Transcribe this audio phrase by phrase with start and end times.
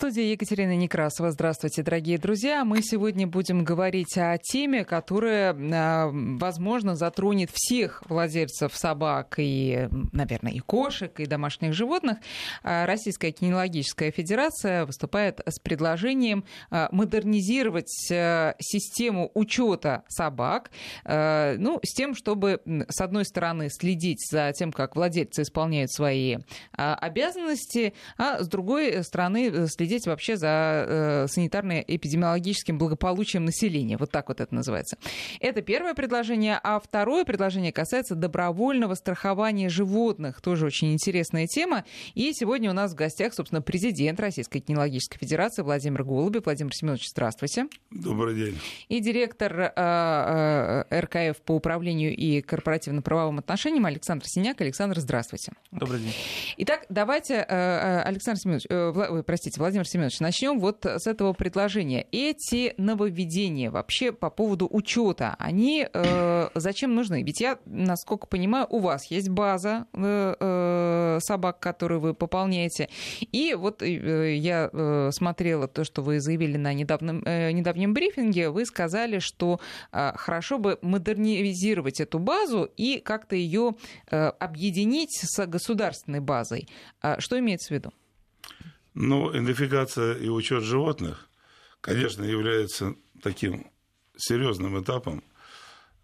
[0.00, 1.30] студии Екатерина Некрасова.
[1.30, 2.64] Здравствуйте, дорогие друзья.
[2.64, 10.52] Мы сегодня будем говорить о теме, которая, а, возможно, затронет всех владельцев собак и, наверное,
[10.52, 12.16] и кошек, и домашних животных.
[12.62, 20.70] А, Российская кинологическая федерация выступает с предложением а, модернизировать систему учета собак,
[21.04, 26.38] ну, с тем, чтобы, с одной стороны, следить за тем, как владельцы исполняют свои
[26.72, 33.96] обязанности, а с другой стороны, следить вообще за э, санитарно-эпидемиологическим благополучием населения.
[33.96, 34.96] Вот так вот это называется.
[35.40, 36.58] Это первое предложение.
[36.62, 40.40] А второе предложение касается добровольного страхования животных.
[40.40, 41.84] Тоже очень интересная тема.
[42.14, 46.44] И сегодня у нас в гостях, собственно, президент Российской кинологической федерации Владимир Голубев.
[46.44, 47.66] Владимир Семенович, здравствуйте.
[47.90, 48.58] Добрый день.
[48.88, 54.60] И директор э, э, РКФ по управлению и корпоративно-правовым отношениям Александр Синяк.
[54.60, 55.52] Александр, здравствуйте.
[55.70, 56.14] Добрый день.
[56.58, 61.32] Итак, давайте, э, э Александр Семенович, э, простите, Владимир Владимир Семенович, начнем вот с этого
[61.32, 62.06] предложения.
[62.12, 67.22] Эти нововведения вообще по поводу учета, они э, зачем нужны?
[67.22, 72.90] Ведь я, насколько понимаю, у вас есть база э, э, собак, которую вы пополняете.
[73.32, 78.50] И вот э, я э, смотрела то, что вы заявили на недавнем, э, недавнем брифинге.
[78.50, 79.60] Вы сказали, что
[79.92, 83.76] э, хорошо бы модернизировать эту базу и как-то ее
[84.10, 86.68] э, объединить с государственной базой.
[87.00, 87.92] А что имеется в виду?
[88.94, 91.28] Ну, идентификация и учет животных,
[91.80, 93.70] конечно, является таким
[94.16, 95.22] серьезным этапом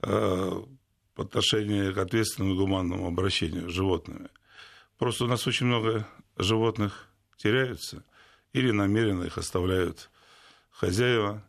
[0.03, 0.63] э,
[1.15, 4.29] по к ответственному и гуманному обращению с животными.
[4.99, 8.05] Просто у нас очень много животных теряются
[8.53, 10.11] или намеренно их оставляют
[10.71, 11.45] хозяева,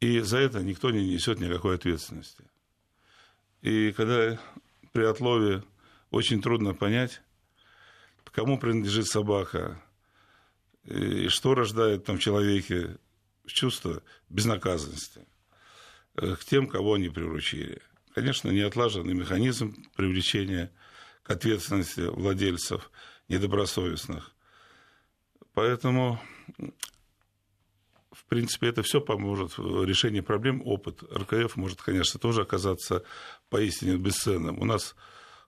[0.00, 2.44] и за это никто не несет никакой ответственности.
[3.62, 4.38] И когда
[4.92, 5.62] при отлове
[6.10, 7.20] очень трудно понять,
[8.36, 9.80] кому принадлежит собака,
[10.86, 12.96] и что рождает там в человеке
[13.46, 15.26] чувство безнаказанности
[16.16, 17.80] э, к тем, кого они приручили.
[18.14, 20.72] Конечно, неотлаженный механизм привлечения
[21.22, 22.90] к ответственности владельцев
[23.28, 24.32] недобросовестных.
[25.52, 26.20] Поэтому,
[28.12, 30.62] в принципе, это все поможет в решении проблем.
[30.64, 33.04] Опыт РКФ может, конечно, тоже оказаться
[33.48, 34.60] поистине бесценным.
[34.60, 34.94] У нас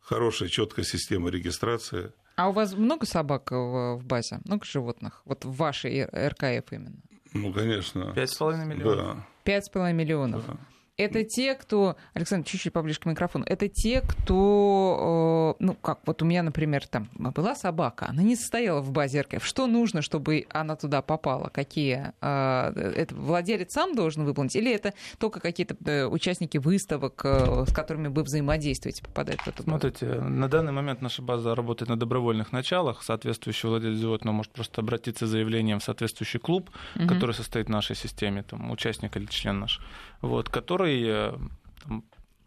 [0.00, 4.38] хорошая, четкая система регистрации– а у вас много собак в базе?
[4.44, 5.22] Много животных?
[5.24, 6.96] Вот в вашей РКФ именно?
[7.34, 8.12] Ну, конечно.
[8.14, 9.18] Пять с половиной миллионов.
[9.42, 10.46] Пять с половиной миллионов.
[10.46, 10.56] Да
[10.98, 11.96] это те, кто...
[12.12, 13.44] Александр, чуть-чуть поближе к микрофону.
[13.46, 15.54] Это те, кто...
[15.58, 19.20] Э, ну, как вот у меня, например, там была собака, она не состояла в базе
[19.20, 19.44] РКФ.
[19.44, 21.50] Что нужно, чтобы она туда попала?
[21.50, 22.12] Какие...
[22.20, 24.56] Э, это владелец сам должен выполнить?
[24.56, 29.80] Или это только какие-то э, участники выставок, с которыми вы взаимодействуете, попадают в эту базу?
[29.80, 33.04] Смотрите, на данный момент наша база работает на добровольных началах.
[33.04, 37.06] Соответствующий владелец животного может просто обратиться с заявлением в соответствующий клуб, угу.
[37.06, 39.80] который состоит в нашей системе, там, участник или член наш,
[40.20, 41.32] вот, который э,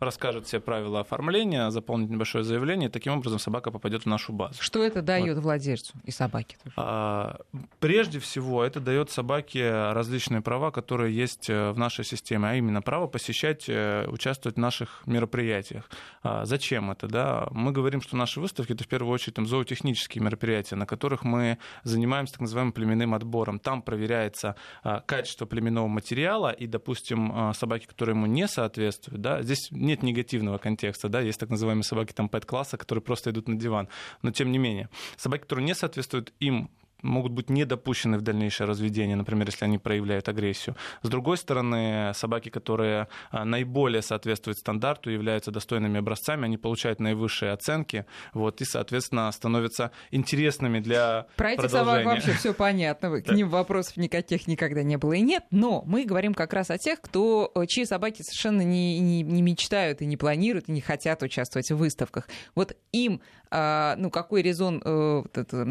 [0.02, 4.56] расскажет все правила оформления, заполнит небольшое заявление, и таким образом собака попадет в нашу базу.
[4.60, 5.44] Что это дает вот.
[5.44, 6.58] владельцу и собаке?
[6.64, 6.74] Тоже?
[6.78, 7.40] А,
[7.80, 12.82] прежде всего, это дает собаке различные права, которые есть э, в нашей системе, а именно
[12.82, 15.90] право посещать, э, участвовать в наших мероприятиях.
[16.24, 17.08] А, зачем это?
[17.08, 17.48] Да?
[17.52, 21.58] Мы говорим, что наши выставки это в первую очередь там, зоотехнические мероприятия, на которых мы
[21.84, 23.60] занимаемся так называемым племенным отбором.
[23.60, 29.42] Там проверяется а, качество племенного материала, и, допустим, а, собаки, которые ему не соответствуют, да,
[29.42, 33.56] здесь нет негативного контекста, да, есть так называемые собаки там пэт-класса, которые просто идут на
[33.56, 33.88] диван,
[34.22, 36.70] но тем не менее, собаки, которые не соответствуют им
[37.02, 40.76] могут быть не допущены в дальнейшее разведение, например, если они проявляют агрессию.
[41.02, 47.52] С другой стороны, собаки, которые а, наиболее соответствуют стандарту, являются достойными образцами, они получают наивысшие
[47.52, 53.50] оценки, вот, и, соответственно, становятся интересными для Про этих собак вообще все понятно, к ним
[53.50, 57.52] вопросов никаких никогда не было и нет, но мы говорим как раз о тех, кто,
[57.56, 61.72] э, чьи собаки совершенно не, не, не мечтают и не планируют, и не хотят участвовать
[61.72, 62.28] в выставках.
[62.56, 65.24] Вот им, а, ну, какой резон, э,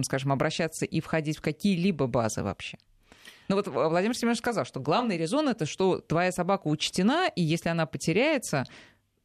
[0.03, 2.79] скажем, обращаться и входить входить в какие-либо базы вообще.
[3.49, 7.69] Ну вот Владимир Семенович сказал, что главный резон это, что твоя собака учтена, и если
[7.69, 8.65] она потеряется,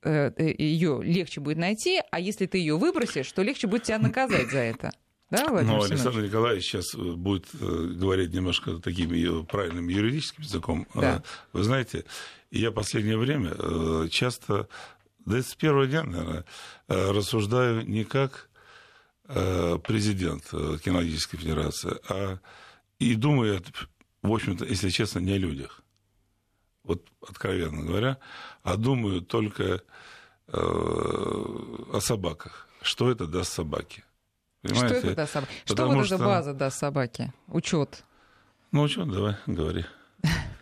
[0.03, 3.99] э, э, ее легче будет найти, а если ты ее выбросишь, то легче будет тебя
[3.99, 4.91] наказать за это.
[5.31, 10.87] Да, Владимир Ну, Александр Николаевич сейчас э, будет говорить немножко таким правильным юридическим языком.
[10.95, 11.23] Да.
[11.53, 12.03] Вы знаете,
[12.51, 14.67] я в последнее время часто,
[15.25, 16.45] да с первого дня, наверное,
[16.87, 18.49] рассуждаю не как
[19.27, 22.39] президент э, Кинологической Федерации, а
[22.99, 23.67] и думает,
[24.21, 25.81] в общем-то, если честно, не о людях.
[26.83, 28.17] Вот откровенно говоря,
[28.63, 29.81] а думаю только э,
[30.47, 32.67] о собаках.
[32.81, 34.03] Что это даст собаке?
[34.61, 34.99] Понимаете?
[34.99, 35.53] Что это даст собаке?
[35.65, 37.33] Что вот эта база даст собаке?
[37.47, 38.03] Учет.
[38.71, 39.85] Ну что, давай, говори.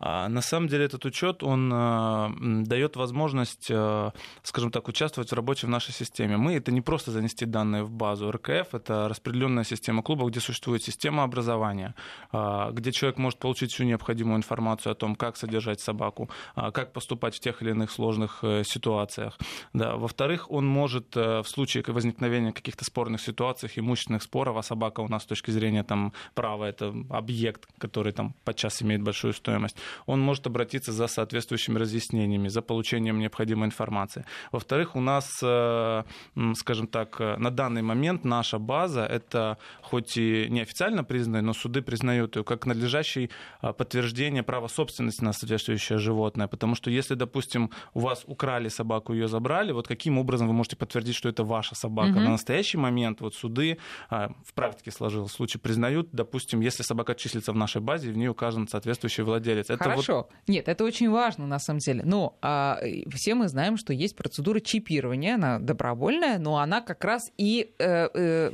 [0.00, 2.28] А на самом деле этот учет, он э,
[2.64, 4.10] дает возможность, э,
[4.42, 6.36] скажем так, участвовать в работе в нашей системе.
[6.36, 8.30] Мы это не просто занести данные в базу.
[8.30, 11.94] РКФ— это распределенная система клуба, где существует система образования,
[12.32, 17.40] где человек может получить всю необходимую информацию о том, как содержать собаку, как поступать в
[17.40, 19.38] тех или иных сложных э, ситуациях.
[19.72, 19.96] Да.
[19.96, 25.08] Во-вторых, он может э, в случае возникновения каких-то спорных ситуаций, имущественных споров, а собака у
[25.08, 29.76] нас с точки зрения там, права— это объект, который там подчас имеет большую стоимость,
[30.06, 34.24] он может обратиться за соответствующими разъяснениями, за получением необходимой информации.
[34.52, 36.02] Во-вторых, у нас, э,
[36.54, 41.82] скажем так, э, на данный момент наша база, это хоть и неофициально признанная, но суды
[41.82, 43.30] признают ее как надлежащее
[43.62, 46.46] э, подтверждение права собственности на соответствующее животное.
[46.46, 50.76] Потому что если, допустим, у вас украли собаку, ее забрали, вот каким образом вы можете
[50.76, 52.10] подтвердить, что это ваша собака?
[52.10, 52.20] Угу.
[52.20, 53.78] На настоящий момент вот суды
[54.10, 58.68] в практике сложился случай, признают, допустим, если собака числится в нашей базе, в ней указан
[58.68, 59.70] соответствующий владелец.
[59.70, 60.16] Это Хорошо.
[60.16, 60.30] Вот...
[60.46, 62.02] Нет, это очень важно на самом деле.
[62.04, 62.78] Но а,
[63.12, 68.08] все мы знаем, что есть процедура чипирования, она добровольная, но она как раз и э,
[68.12, 68.50] э,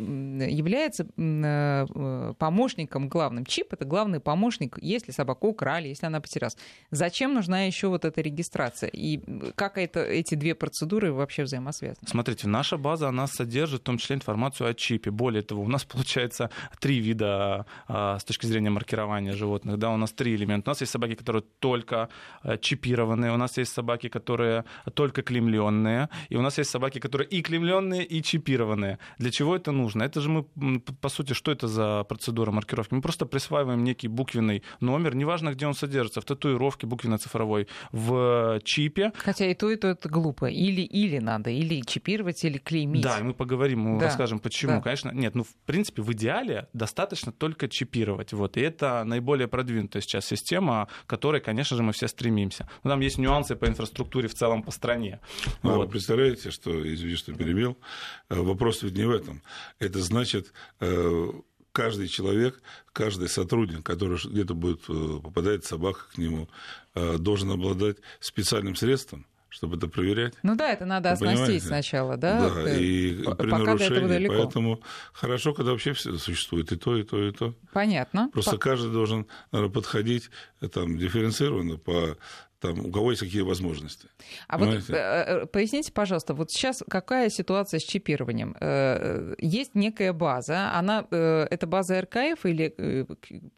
[0.48, 3.44] является э, помощником главным.
[3.44, 6.56] Чип это главный помощник, если собаку украли, если она потерялась.
[6.90, 8.88] Зачем нужна еще вот эта регистрация?
[8.92, 9.20] И
[9.54, 12.06] как это, эти две процедуры вообще взаимосвязаны?
[12.06, 15.10] Смотрите, наша база, она содержит в том числе информацию о чипе.
[15.10, 16.50] Более того, у нас получается
[16.80, 19.78] три вида а, с точки зрения маркирования животных.
[19.78, 20.70] Да, у нас три элемента.
[20.70, 22.08] У нас есть собаки, которые только
[22.44, 24.64] э, чипированные, у нас есть собаки, которые
[24.94, 28.98] только клемленные, и у нас есть собаки, которые и клемленные, и чипированные.
[29.18, 30.04] Для чего это нужно?
[30.04, 32.94] Это же мы, по сути, что это за процедура маркировки?
[32.94, 39.12] Мы просто присваиваем некий буквенный номер, неважно, где он содержится, в татуировке буквенно-цифровой, в чипе.
[39.16, 40.46] Хотя и то, и то это глупо.
[40.46, 43.02] Или-или надо, или чипировать, или клеймить.
[43.02, 44.06] Да, мы поговорим, мы да.
[44.06, 44.74] расскажем, почему.
[44.74, 44.80] Да.
[44.80, 48.32] Конечно, нет, ну, в принципе, в идеале достаточно только чипировать.
[48.32, 52.68] Вот, и это наиболее продвинутая сейчас система, которая, конечно же, мы все стремимся.
[52.82, 55.20] Но там есть нюансы по инфраструктуре в целом по стране.
[55.62, 55.86] А вот.
[55.86, 57.78] Вы представляете, что, извините, что перебил,
[58.28, 59.42] э, вопрос ведь не в этом.
[59.78, 61.28] Это значит, э,
[61.72, 62.60] каждый человек,
[62.92, 66.48] каждый сотрудник, который где-то будет э, попадает собака к нему,
[66.94, 69.26] должен обладать специальным средством,
[69.56, 70.34] чтобы это проверять.
[70.42, 72.50] Ну да, это надо оснастить сначала, да?
[72.50, 74.82] Да, и при Пока нарушении, поэтому
[75.14, 77.54] хорошо, когда вообще все существует и то, и то, и то.
[77.72, 78.28] Понятно.
[78.32, 78.58] Просто по...
[78.58, 80.30] каждый должен, наверное, подходить
[80.72, 82.18] там, дифференцированно по
[82.74, 84.08] там, у кого есть какие возможности.
[84.48, 84.86] А Понимаете?
[84.88, 88.56] вот э, э, поясните, пожалуйста, вот сейчас какая ситуация с чипированием?
[88.60, 93.06] Э, есть некая база, она, это база РКФ или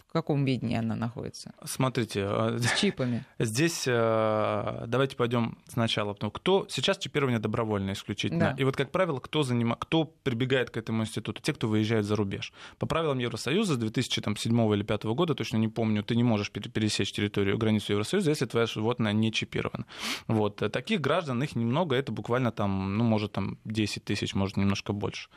[0.09, 1.53] в каком виде она находится?
[1.65, 2.27] Смотрите.
[2.59, 3.25] С чипами.
[3.39, 6.15] Здесь давайте пойдем сначала.
[6.15, 8.53] Кто сейчас чипирование добровольное исключительно.
[8.53, 8.55] Да.
[8.59, 9.75] И вот, как правило, кто, заним...
[9.79, 11.41] кто прибегает к этому институту?
[11.43, 12.53] Те, кто выезжает за рубеж.
[12.79, 17.13] По правилам Евросоюза с 2007 или 2005 года, точно не помню, ты не можешь пересечь
[17.13, 18.67] территорию, границу Евросоюза, если твоя
[18.99, 19.85] животное не чипировано.
[20.29, 20.57] Вот.
[20.73, 25.29] Таких граждан, их немного, это буквально там, ну, может, там 10 тысяч, может, немножко больше.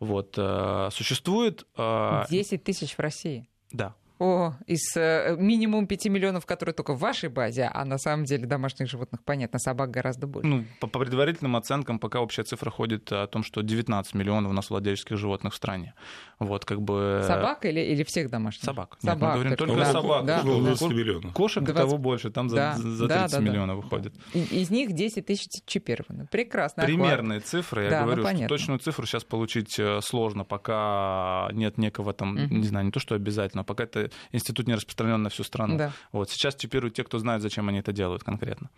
[0.00, 0.34] Вот.
[0.38, 1.66] Э, существует...
[1.76, 3.46] 10 э, тысяч в России?
[3.72, 3.94] Да.
[4.20, 8.46] О, из э, минимум 5 миллионов, которые только в вашей базе, а на самом деле
[8.46, 10.46] домашних животных, понятно, собак гораздо больше.
[10.46, 14.54] Ну, по, по предварительным оценкам, пока общая цифра ходит о том, что 19 миллионов у
[14.54, 15.94] нас владельческих животных в стране.
[16.38, 17.24] Вот, как бы...
[17.26, 18.62] Собак или, или всех домашних?
[18.62, 18.98] Собак.
[19.00, 20.26] собак Нет, мы говорим только, только собак.
[20.26, 20.58] Да, да.
[20.58, 21.32] 20 миллионов.
[21.32, 21.82] Кошек 20...
[21.82, 23.82] того больше, там да, за, за 30 да, да, миллионов да.
[23.82, 24.14] выходит.
[24.34, 26.26] Из них 10 тысяч чипированы.
[26.30, 26.82] Прекрасно.
[26.82, 27.48] Примерные охват.
[27.48, 32.12] цифры, я да, говорю, ну, что точную цифру сейчас получить э, сложно, пока нет некого
[32.12, 32.54] там, угу.
[32.54, 35.76] не знаю, не то, что обязательно, пока это институт не распространен на всю страну.
[35.76, 35.92] Да.
[36.12, 38.70] Вот сейчас чипируют те, кто знает, зачем они это делают конкретно.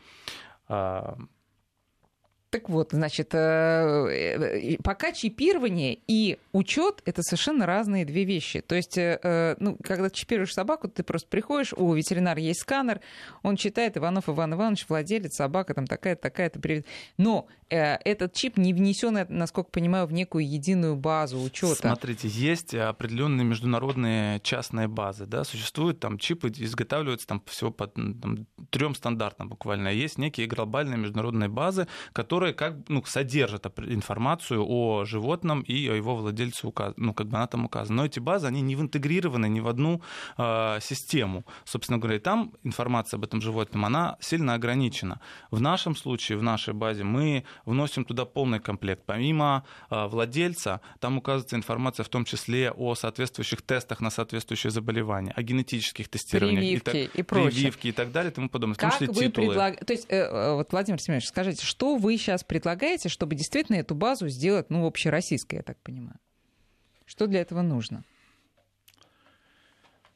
[2.53, 8.61] Так вот, значит, э, э, пока чипирование и учет это совершенно разные две вещи.
[8.61, 13.01] То есть, э, ну, когда чипируешь собаку, ты просто приходишь, у ветеринара есть сканер,
[13.43, 16.85] он читает Иванов Иван Иванович, владелец, собака там такая-то, такая-то, привет.
[17.17, 21.77] Но этот чип не внесен, насколько понимаю, в некую единую базу учета.
[21.77, 27.91] Смотрите, есть определенные международные частные базы, да, существуют там чипы, изготавливаются там всего по
[28.69, 29.89] трем стандартам буквально.
[29.89, 35.95] Есть некие глобальные международные базы, которые которые как ну, содержат информацию о животном и о
[35.95, 36.95] его владельце, указ...
[36.97, 38.03] ну, как бы она там указана.
[38.03, 40.01] Но эти базы, они не интегрированы ни в одну
[40.39, 41.45] э, систему.
[41.65, 45.21] Собственно говоря, и там информация об этом животном, она сильно ограничена.
[45.51, 49.03] В нашем случае, в нашей базе, мы вносим туда полный комплект.
[49.07, 55.33] Помимо э, владельца, там указывается информация в том числе о соответствующих тестах на соответствующие заболевания,
[55.37, 56.83] о генетических тестированиях.
[56.83, 57.51] Прививки и, так, и прочее.
[57.53, 58.77] Прививки и так далее и тому подобное.
[58.77, 59.85] Как вы предлаг...
[59.85, 63.77] То есть, э, э, вот, Владимир Семенович, скажите, что вы сейчас сейчас предлагаете, чтобы действительно
[63.77, 66.19] эту базу сделать, ну, общероссийской, я так понимаю?
[67.05, 68.05] Что для этого нужно?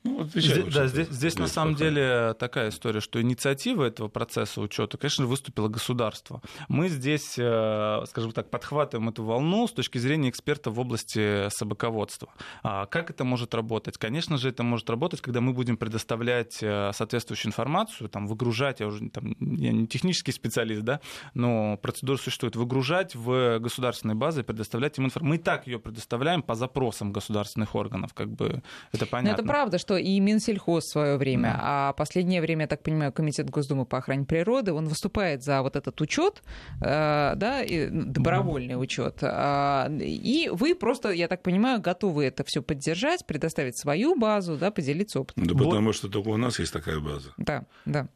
[0.07, 1.85] Ну, здесь, да, здесь, здесь на самом пока.
[1.85, 6.41] деле такая история, что инициатива этого процесса учета, конечно, выступило государство.
[6.69, 12.29] Мы здесь, э, скажем так, подхватываем эту волну с точки зрения эксперта в области собаководства.
[12.63, 13.99] А как это может работать?
[13.99, 18.87] Конечно же, это может работать, когда мы будем предоставлять э, соответствующую информацию, там, выгружать, я
[18.87, 21.01] уже там, я не технический специалист, да,
[21.35, 25.29] но процедура существует, выгружать в государственные базы, предоставлять им информацию.
[25.29, 29.31] Мы и так ее предоставляем по запросам государственных органов, как бы это понятно.
[29.31, 31.59] Но это правда, что и Минсельхоз в свое время, mm.
[31.61, 35.77] а последнее время, я так понимаю, Комитет Госдумы по охране природы, он выступает за вот
[35.77, 36.43] этот учет,
[36.81, 39.19] э, да, ну, добровольный учет.
[39.23, 44.71] А, и вы просто, я так понимаю, готовы это все поддержать, предоставить свою базу, да,
[44.71, 45.47] поделиться опытом.
[45.47, 45.65] Да вот.
[45.65, 47.33] потому что только у нас есть такая база.
[47.37, 48.09] Да, да.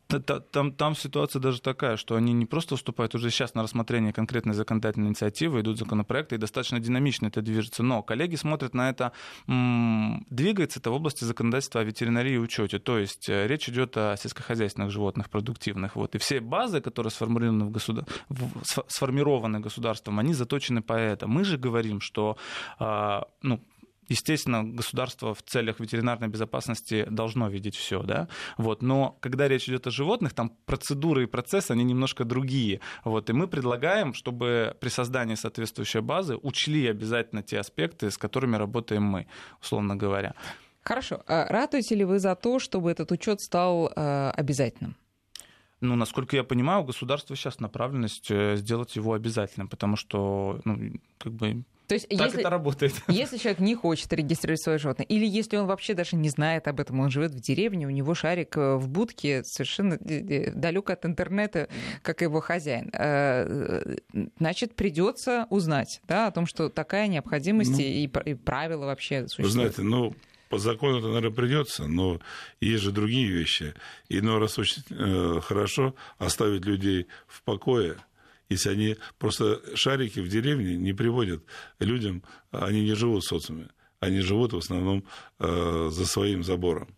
[0.50, 4.54] Там, там ситуация даже такая, что они не просто выступают уже сейчас на рассмотрение конкретной
[4.54, 7.82] законодательной инициативы, идут законопроекты, и достаточно динамично это движется.
[7.82, 9.12] Но коллеги смотрят на это,
[9.46, 12.78] двигается это в области законодательства о ветеринарии и учете.
[12.78, 15.96] То есть э, речь идет о сельскохозяйственных животных продуктивных.
[15.96, 16.14] Вот.
[16.14, 18.04] И все базы, которые сформированы, в государ...
[18.88, 21.34] сформированы государством, они заточены по этому.
[21.34, 22.36] Мы же говорим, что
[22.78, 23.60] а, ну,
[24.10, 28.26] Естественно, государство в целях ветеринарной безопасности должно видеть все, да,
[28.58, 33.30] вот, но когда речь идет о животных, там процедуры и процессы, они немножко другие, вот,
[33.30, 39.04] и мы предлагаем, чтобы при создании соответствующей базы учли обязательно те аспекты, с которыми работаем
[39.04, 39.28] мы,
[39.62, 40.34] условно говоря.
[40.82, 41.22] Хорошо.
[41.26, 44.96] А радуете ли вы за то, чтобы этот учет стал э, обязательным?
[45.80, 50.92] Ну, насколько я понимаю, у государства сейчас направленность э, сделать его обязательным, потому что, ну,
[51.18, 52.94] как бы то есть, так если, это работает.
[53.08, 56.78] Если человек не хочет регистрировать свое животное, или если он вообще даже не знает об
[56.78, 61.04] этом, он живет в деревне, у него шарик э, в будке совершенно э, далек от
[61.04, 61.68] интернета,
[62.02, 62.92] как его хозяин,
[64.38, 69.48] значит, придется узнать да, о том, что такая необходимость ну, и, и правила вообще существуют.
[69.48, 70.14] Вы знаете, ну,
[70.50, 72.20] по закону это, наверное, придется, но
[72.60, 73.72] есть же другие вещи.
[74.08, 77.96] Иной раз очень э, хорошо оставить людей в покое,
[78.48, 81.44] если они просто шарики в деревне не приводят
[81.78, 83.68] людям, они не живут в социуме,
[84.00, 85.04] они живут в основном
[85.38, 86.88] э, за своим забором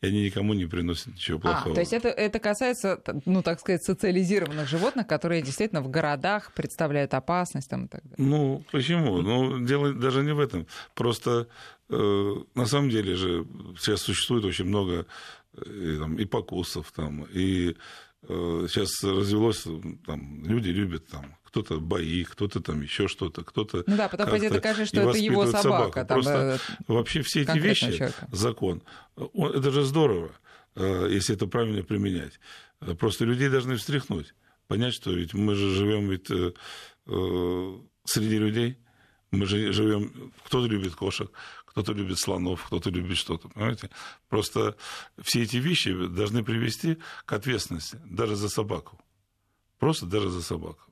[0.00, 1.72] и они никому не приносят ничего плохого.
[1.72, 6.52] А, то есть это, это касается, ну, так сказать, социализированных животных, которые действительно в городах
[6.52, 8.16] представляют опасность там, и так далее.
[8.18, 9.20] Ну, почему?
[9.22, 10.66] Ну, дело даже не в этом.
[10.94, 11.48] Просто
[11.88, 13.46] на самом деле же
[13.78, 15.06] сейчас существует очень много
[15.54, 17.76] э, там, и покусов, там, и
[18.22, 19.64] Э, сейчас развелось,
[20.04, 23.84] там, люди любят там, кто-то бои, кто-то там еще что-то, кто-то...
[23.86, 26.04] Ну да, потом пойдет докажет, что это его собака.
[26.04, 28.28] Там, Просто э, вообще все эти вещи, человека.
[28.32, 28.82] закон,
[29.14, 30.32] он, это же здорово,
[30.74, 32.40] э, если это правильно применять.
[32.98, 34.34] Просто людей должны встряхнуть,
[34.66, 36.28] понять, что ведь мы же живем ведь
[38.04, 38.78] среди людей,
[39.30, 41.30] мы же живем, кто-то любит кошек,
[41.78, 43.88] кто-то любит слонов, кто-то любит что-то, понимаете?
[44.28, 44.76] Просто
[45.22, 48.98] все эти вещи должны привести к ответственности, даже за собаку.
[49.78, 50.82] Просто даже за собаку.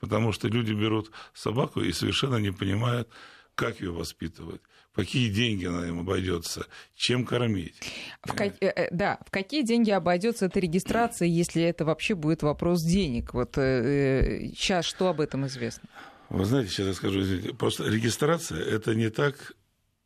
[0.00, 3.08] Потому что люди берут собаку и совершенно не понимают,
[3.54, 4.60] как ее воспитывать,
[4.96, 7.76] какие деньги она им обойдется, чем кормить.
[8.24, 12.42] В ка- э, э, да, в какие деньги обойдется эта регистрация, если это вообще будет
[12.42, 13.32] вопрос денег?
[13.32, 15.88] Вот э, сейчас что об этом известно?
[16.30, 19.52] Вы знаете, сейчас я скажу, извините, просто регистрация это не так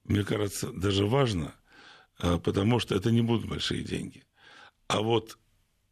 [0.08, 1.54] мне кажется, даже важно,
[2.20, 4.24] э, потому что это не будут большие деньги.
[4.88, 5.38] А вот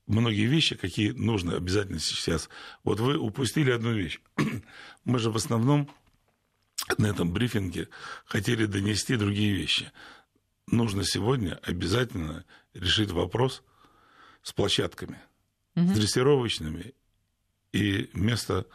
[0.07, 2.49] многие вещи, какие нужно обязательно сейчас.
[2.83, 4.21] Вот вы упустили одну вещь.
[5.05, 5.91] Мы же в основном
[6.99, 7.89] на этом брифинге
[8.25, 9.91] хотели донести другие вещи.
[10.67, 13.63] Нужно сегодня обязательно решить вопрос
[14.43, 15.19] с площадками,
[15.75, 15.89] угу.
[15.89, 16.95] с дрессировочными
[17.73, 18.67] и место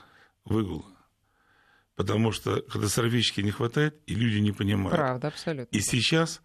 [0.46, 0.86] выгула.
[2.00, 4.96] Потому что сорвички не хватает, и люди не понимают.
[4.96, 5.78] Правда, абсолютно.
[5.78, 6.42] И сейчас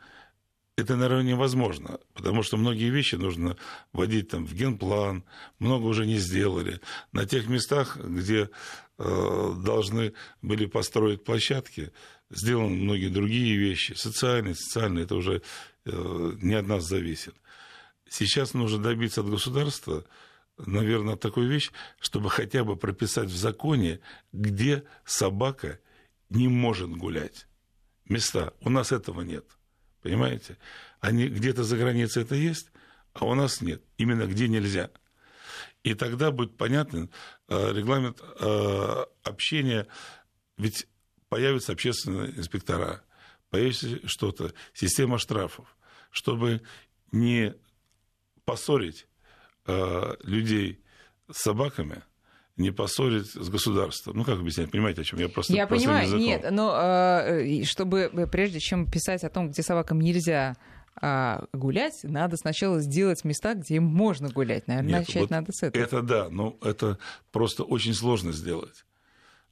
[0.77, 3.57] это, наверное, невозможно, потому что многие вещи нужно
[3.93, 5.23] вводить там, в генплан,
[5.61, 6.81] много уже не сделали.
[7.13, 8.51] На тех местах, где
[8.99, 11.93] э, должны были построить площадки,
[12.31, 15.41] сделаны многие другие вещи, социальные, социальные, это уже
[15.85, 17.37] э, не от нас зависит.
[18.09, 20.05] Сейчас нужно добиться от государства
[20.59, 21.71] наверное, такую вещь,
[22.01, 24.01] чтобы хотя бы прописать в законе,
[24.33, 25.81] где собака
[26.31, 27.47] не может гулять.
[28.07, 28.53] Места.
[28.61, 29.45] У нас этого нет.
[30.03, 30.59] Понимаете?
[31.01, 32.71] Они где-то за границей это есть,
[33.15, 33.83] а у нас нет.
[33.97, 34.91] Именно где нельзя.
[35.83, 37.11] И тогда будет понятен
[37.49, 39.87] э, регламент э, общения.
[40.57, 40.87] Ведь
[41.29, 43.03] появятся общественные инспектора,
[43.51, 45.77] появится что-то, система штрафов,
[46.11, 46.63] чтобы
[47.13, 47.55] не
[48.45, 49.07] поссорить
[49.67, 50.81] э, людей
[51.31, 52.03] с собаками
[52.57, 54.17] не поссорить с государством.
[54.17, 54.71] Ну, как объяснять?
[54.71, 56.25] Понимаете, о чем я просто Я понимаю, языком.
[56.25, 60.55] нет, но э, чтобы прежде чем писать о том, где собакам нельзя
[61.01, 64.69] А гулять надо сначала сделать места, где им можно гулять.
[64.69, 65.83] Наверное, Нет, начать вот надо с этого.
[65.83, 66.99] Это да, но это
[67.33, 68.85] просто очень сложно сделать.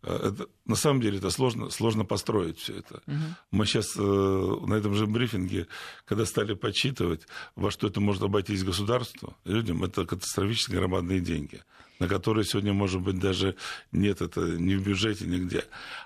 [0.02, 3.02] Э, Это, на самом деле это сложно, сложно построить все это.
[3.06, 3.36] Мгм.
[3.50, 5.66] Мы сейчас э, на этом же брифинге,
[6.04, 11.62] когда стали подсчитывать, во что это может обойтись государству, людям, это катастрофически громадные деньги,
[11.98, 13.54] на которые сегодня, может быть, даже
[13.92, 15.64] нет это ни в бюджете, нигде.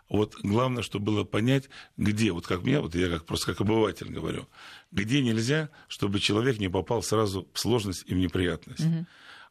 [0.09, 4.13] Вот главное, чтобы было понять, где, вот как мне, вот я как, просто как обыватель
[4.13, 4.47] говорю,
[4.93, 8.85] где нельзя, чтобы человек не попал сразу в сложность и в неприятность.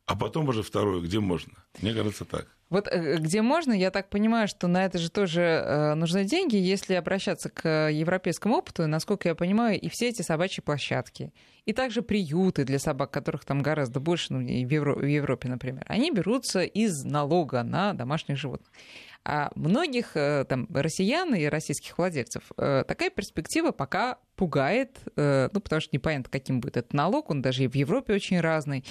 [0.05, 1.53] А потом уже второе, где можно.
[1.81, 2.47] Мне кажется, так.
[2.69, 6.55] Вот э, где можно, я так понимаю, что на это же тоже э, нужны деньги,
[6.55, 11.31] если обращаться к европейскому опыту, насколько я понимаю, и все эти собачьи площадки,
[11.65, 16.11] и также приюты для собак, которых там гораздо больше, ну, в, в Европе, например, они
[16.11, 18.69] берутся из налога на домашних животных.
[19.27, 25.59] А многих э, там россиян и российских владельцев э, такая перспектива пока пугает, э, ну,
[25.59, 28.85] потому что непонятно, каким будет этот налог, он даже и в Европе очень разный.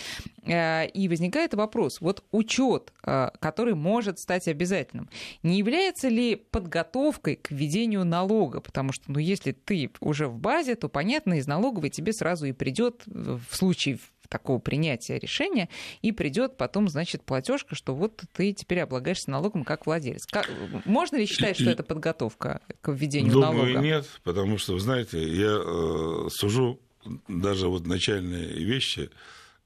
[0.47, 5.09] И возникает вопрос, вот учет, который может стать обязательным,
[5.43, 8.61] не является ли подготовкой к введению налога?
[8.61, 12.53] Потому что, ну, если ты уже в базе, то, понятно, из налоговой тебе сразу и
[12.53, 15.69] придет в случае такого принятия решения,
[16.03, 20.27] и придет потом, значит, платежка, что вот ты теперь облагаешься налогом как владелец.
[20.27, 20.51] Как-
[20.85, 23.81] можно ли считать, что это подготовка к введению Думаю, налога?
[23.81, 26.81] нет, потому что, вы знаете, я э, сужу
[27.29, 29.11] даже вот начальные вещи,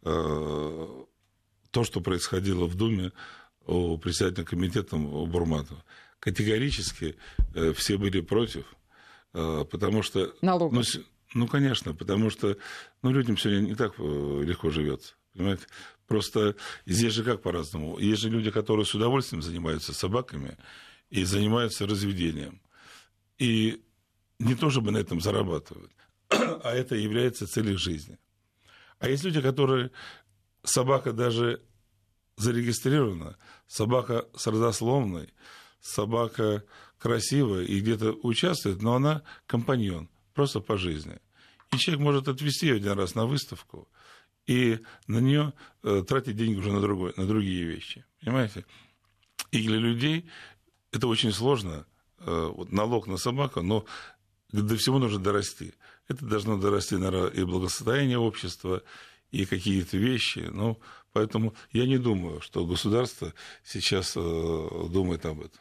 [0.03, 0.87] э,
[1.71, 3.12] то, что происходило в Думе
[3.67, 5.85] у председателя комитета у Бурматова.
[6.21, 7.17] Категорически
[7.55, 8.65] э, все были против,
[9.35, 10.35] э, потому что...
[10.41, 10.75] Налога.
[10.77, 10.83] Ну,
[11.35, 12.57] ну, конечно, потому что
[13.03, 15.15] ну, людям сегодня не так э, легко живется.
[15.35, 15.67] Понимаете?
[16.07, 16.57] Просто
[16.87, 17.99] здесь же как по-разному.
[17.99, 20.57] Есть же люди, которые с удовольствием занимаются собаками
[21.11, 22.61] и занимаются разведением.
[23.39, 23.83] И
[24.39, 25.93] не то чтобы на этом зарабатывают,
[26.31, 28.19] а это является целью жизни.
[28.99, 29.91] А есть люди, которые
[30.65, 31.63] собака даже
[32.37, 33.37] зарегистрирована,
[33.67, 35.33] собака с родословной,
[35.81, 36.64] собака
[36.99, 41.18] красивая и где-то участвует, но она компаньон, просто по жизни.
[41.72, 43.88] И человек может отвезти ее один раз на выставку
[44.46, 48.05] и на нее э, тратить деньги уже на, другой, на другие вещи.
[48.20, 48.64] Понимаете?
[49.51, 50.31] И для людей
[50.92, 51.87] это очень сложно.
[52.20, 53.85] э, вот налог на собаку, но
[54.53, 55.74] до всего нужно дорасти.
[56.07, 58.83] Это должно дорасти, наверное, и благосостояние общества,
[59.33, 60.48] и какие-то вещи.
[60.53, 60.79] Ну,
[61.12, 65.61] поэтому я не думаю, что государство сейчас э, думает об этом.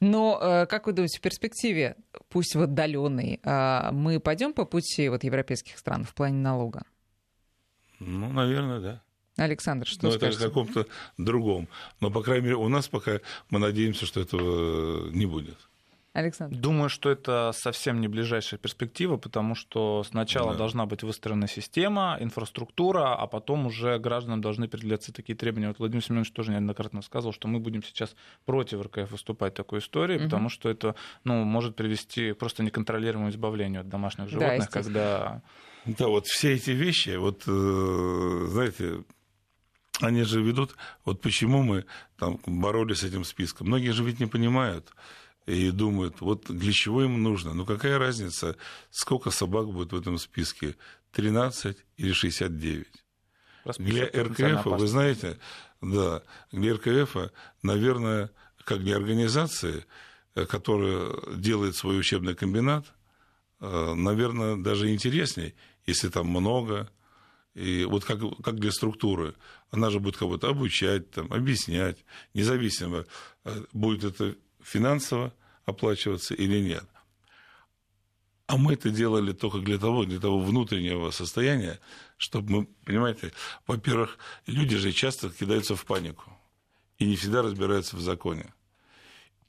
[0.00, 1.96] Но, э, как вы думаете, в перспективе,
[2.30, 6.84] пусть в отдаленной, а, мы пойдем по пути вот европейских стран в плане налога?
[7.98, 9.02] Ну, наверное, да.
[9.36, 10.44] Александр, что Но это в скажете?
[10.44, 10.86] каком-то
[11.18, 11.68] другом.
[12.00, 15.69] Но, по крайней мере, у нас пока мы надеемся, что этого не будет.
[16.12, 16.56] Александр.
[16.56, 20.58] Думаю, что это совсем не ближайшая перспектива, потому что сначала Да.
[20.58, 25.68] должна быть выстроена система, инфраструктура, а потом уже гражданам должны определяться такие требования.
[25.68, 29.78] Вот Владимир Семенович тоже неоднократно сказал, что мы будем сейчас против РКФ выступать в такой
[29.78, 30.24] истории, Мгм.
[30.24, 34.82] потому что это ну, может привести к просто неконтролируемому избавлению от домашних Да, животных, естественно.
[34.84, 35.42] когда
[35.84, 39.04] Да, вот все эти вещи, вот, э, знаете,
[40.00, 41.84] они же ведут, вот почему мы
[42.18, 43.68] там боролись с этим списком.
[43.68, 44.92] Многие же ведь не понимают
[45.50, 47.54] и думают, вот для чего им нужно.
[47.54, 48.56] Ну какая разница,
[48.90, 50.76] сколько собак будет в этом списке,
[51.12, 52.86] 13 или 69?
[53.78, 55.38] Для РКФ, вы знаете,
[55.80, 57.32] да, для РКФ,
[57.62, 58.30] наверное,
[58.64, 59.84] как для организации,
[60.34, 62.86] э, которая делает свой учебный комбинат,
[63.60, 65.54] э, наверное, даже интересней,
[65.86, 66.88] если там много,
[67.54, 69.34] и вот как, как для структуры.
[69.70, 71.98] Она же будет кого-то обучать, там, объяснять,
[72.32, 73.04] независимо,
[73.44, 75.32] э, будет это финансово
[75.64, 76.84] оплачиваться или нет.
[78.46, 81.78] А мы это делали только для того, для того внутреннего состояния,
[82.16, 83.32] чтобы мы, понимаете,
[83.66, 86.36] во-первых, люди же часто кидаются в панику
[86.98, 88.52] и не всегда разбираются в законе.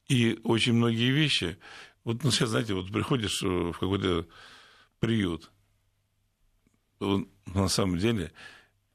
[0.07, 1.57] И очень многие вещи,
[2.03, 4.27] вот ну, сейчас, знаете, вот приходишь э, в какой-то
[4.99, 5.51] приют,
[6.99, 8.31] на самом деле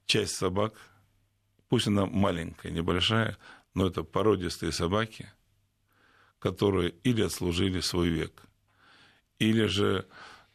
[0.06, 0.74] часть собак,
[1.68, 3.36] пусть она маленькая, небольшая,
[3.74, 5.28] но это породистые собаки,
[6.46, 8.42] которые или отслужили свой век,
[9.40, 10.06] или же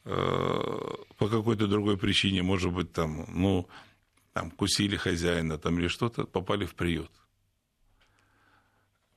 [0.05, 3.67] э, по какой-то другой причине, может быть, там, ну,
[4.33, 7.11] там, кусили хозяина там, или что-то, попали в приют.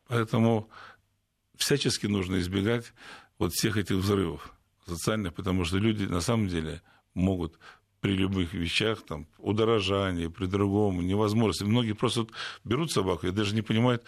[0.08, 0.68] Поэтому
[1.54, 2.92] всячески нужно избегать
[3.38, 4.52] вот всех этих взрывов
[4.84, 6.82] социальных, потому что люди на самом деле
[7.14, 7.56] могут
[8.00, 11.62] при любых вещах, там, удорожании, при другом, невозможности.
[11.64, 12.26] Многие просто
[12.64, 14.02] берут собаку и даже не понимают,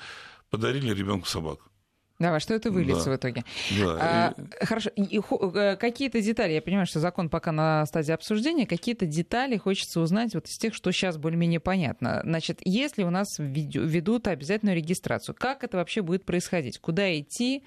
[0.51, 1.71] подарили ребенку собаку.
[2.19, 3.11] Давай, что это выльется Да.
[3.13, 3.45] в итоге?
[3.79, 4.91] Да, А, и- Хорошо.
[4.97, 10.01] И э, какие-то детали, я понимаю, что закон пока на стадии обсуждения, какие-то детали хочется
[10.01, 12.23] узнать вот из тех, что сейчас более-менее понятно.
[12.25, 16.79] Значит, если у нас ведут обязательную регистрацию, как это вообще будет происходить?
[16.79, 17.65] Куда идти?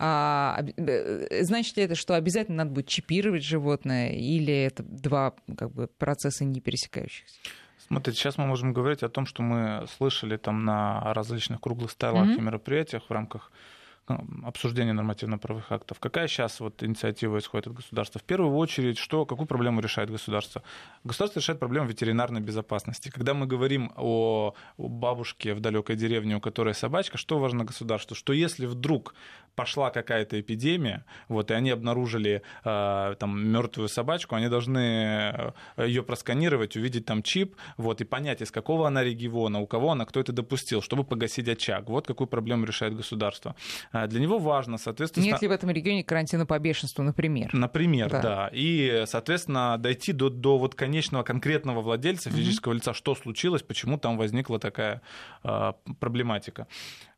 [0.00, 5.72] А, э, значит ли это, что обязательно надо будет чипировать животное, или это два как
[5.72, 7.34] бы, процесса не пересекающихся?
[7.88, 12.26] Смотрите, сейчас мы можем говорить о том, что мы слышали там на различных круглых столах
[12.26, 12.36] Мгм.
[12.36, 13.50] и мероприятиях в рамках
[14.44, 16.00] обсуждения нормативно-правовых актов.
[16.00, 18.20] Какая сейчас вот инициатива исходит от государства?
[18.20, 20.62] В первую очередь, что, какую проблему решает государство?
[21.04, 23.10] Государство решает проблему ветеринарной безопасности.
[23.10, 28.14] Когда мы говорим о, бабушке в далекой деревне, у которой собачка, что важно государству?
[28.14, 29.14] Что если вдруг
[29.54, 36.76] пошла какая-то эпидемия, вот, и они обнаружили э, там мертвую собачку, они должны ее просканировать,
[36.76, 40.32] увидеть там чип, вот, и понять, из какого она региона, у кого она, кто это
[40.32, 41.88] допустил, чтобы погасить очаг.
[41.88, 43.56] Вот какую проблему решает государство.
[44.02, 45.24] А Для него важно, соответственно...
[45.24, 47.50] Нет ли в этом регионе карантина по бешенству, например?
[47.52, 48.22] Например, Да.
[48.22, 48.50] да.
[48.52, 54.16] И, соответственно, дойти до, до вот конечного конкретного владельца физического лица, что случилось, почему там
[54.16, 55.02] возникла такая
[55.42, 56.66] а, проблематика.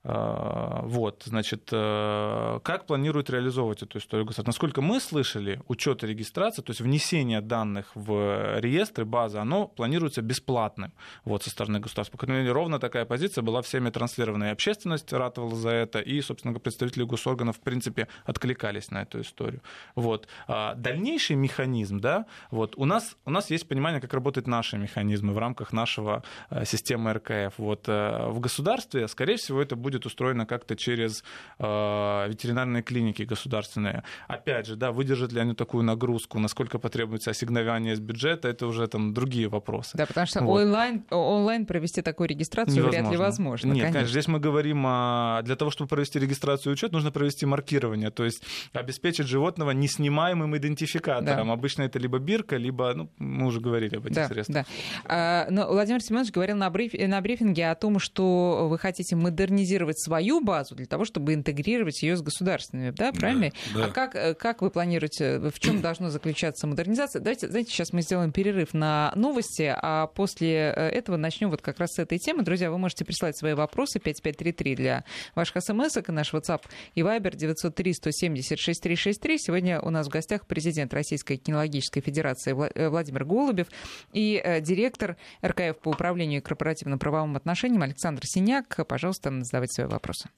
[0.02, 4.48] А, вот, значит, э, как планирует реализовывать эту историю государство?
[4.48, 10.22] Насколько мы слышали, учет и регистрация, то есть внесение данных в реестры, базы, оно планируется
[10.22, 10.92] бесплатным
[11.24, 12.16] вот, со стороны государства.
[12.16, 14.44] По крайней мере, ровно такая позиция была всеми транслирована.
[14.44, 19.60] И общественность ратовала за это, и, собственно, представители госорганов, в принципе, откликались на эту историю.
[19.96, 20.28] Вот.
[20.48, 25.34] А дальнейший механизм, да, вот, у нас, у нас есть понимание, как работают наши механизмы
[25.34, 27.58] в рамках нашего э, системы РКФ.
[27.58, 31.22] Вот, э, в государстве, скорее всего, это будет устроено как-то через
[31.58, 34.02] э, ветеринарные клиники государственные.
[34.28, 38.86] Опять же, да, выдержат ли они такую нагрузку, насколько потребуется ассигнование из бюджета, это уже
[38.88, 39.96] там другие вопросы.
[39.96, 40.62] Да, потому что Вот.
[40.62, 43.68] онлайн, онлайн провести такую регистрацию вряд ли возможно.
[43.68, 43.92] Нет, конечно.
[43.92, 44.12] конечно.
[44.12, 45.40] Здесь мы говорим, о...
[45.44, 50.56] для того, чтобы провести регистрацию и учет, нужно провести маркирование, то есть обеспечить животного неснимаемым
[50.56, 51.46] идентификатором.
[51.48, 51.52] Да.
[51.52, 54.66] Обычно это либо бирка, либо, ну, мы уже говорили об этих Да, средствах.
[54.66, 54.72] да.
[55.04, 59.79] А, но Владимир Семенович говорил на, бриф- на брифинге о том, что вы хотите модернизировать
[59.92, 63.50] свою базу для того, чтобы интегрировать ее с государственными, да, правильно?
[63.74, 63.86] да.
[63.86, 67.20] А как, э, как вы планируете, в чем должна заключаться модернизация?
[67.20, 71.78] Давайте, знаете, сейчас мы сделаем перерыв на новости, а после э, этого начнем вот как
[71.78, 72.42] раз с этой темы.
[72.42, 76.62] Друзья, вы можете прислать свои вопросы 5533 для ваших смс и наш WhatsApp
[76.94, 79.38] и Viber 903 170 6363.
[79.38, 83.68] Сегодня у нас в гостях президент Российской кинологической федерации Вла- э, Владимир Голубев
[84.12, 88.86] и э, директор РКФ по управлению корпоративно-правовым отношениям Александр Синяк.
[88.86, 90.28] Пожалуйста, задавайте свои вопросы.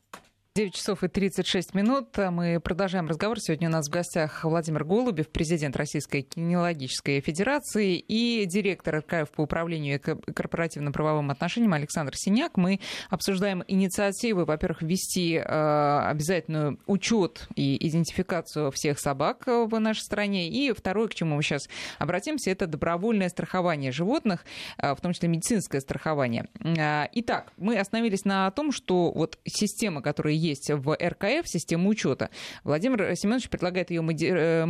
[0.55, 2.09] 9 часов и 36 минут.
[2.19, 3.41] Мы продолжаем разговор.
[3.41, 9.41] Сегодня у нас в гостях Владимир Голубев, президент Российской кинологической федерации и директор РКФ по
[9.41, 12.59] управлению корпоративно-правовым отношениям Александр Синяк.
[12.59, 20.51] Мы обсуждаем инициативы, во-первых, ввести э, обязательную учет и идентификацию всех собак в нашей стране.
[20.51, 21.67] И второе, к чему мы сейчас
[21.99, 24.45] обратимся, это добровольное страхование животных,
[24.77, 26.47] э, в том числе медицинское страхование.
[26.61, 32.31] Э, Итак, мы остановились на том, что вот система, которая есть в РКФ, система учета,
[32.65, 34.65] Владимир Семенович предлагает ее э,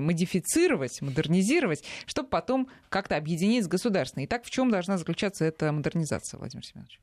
[0.00, 4.26] модифицировать, модернизировать, чтобы потом как-то объединить с государственной.
[4.26, 7.00] Итак, в чем должна заключаться эта модернизация, Владимир Семенович?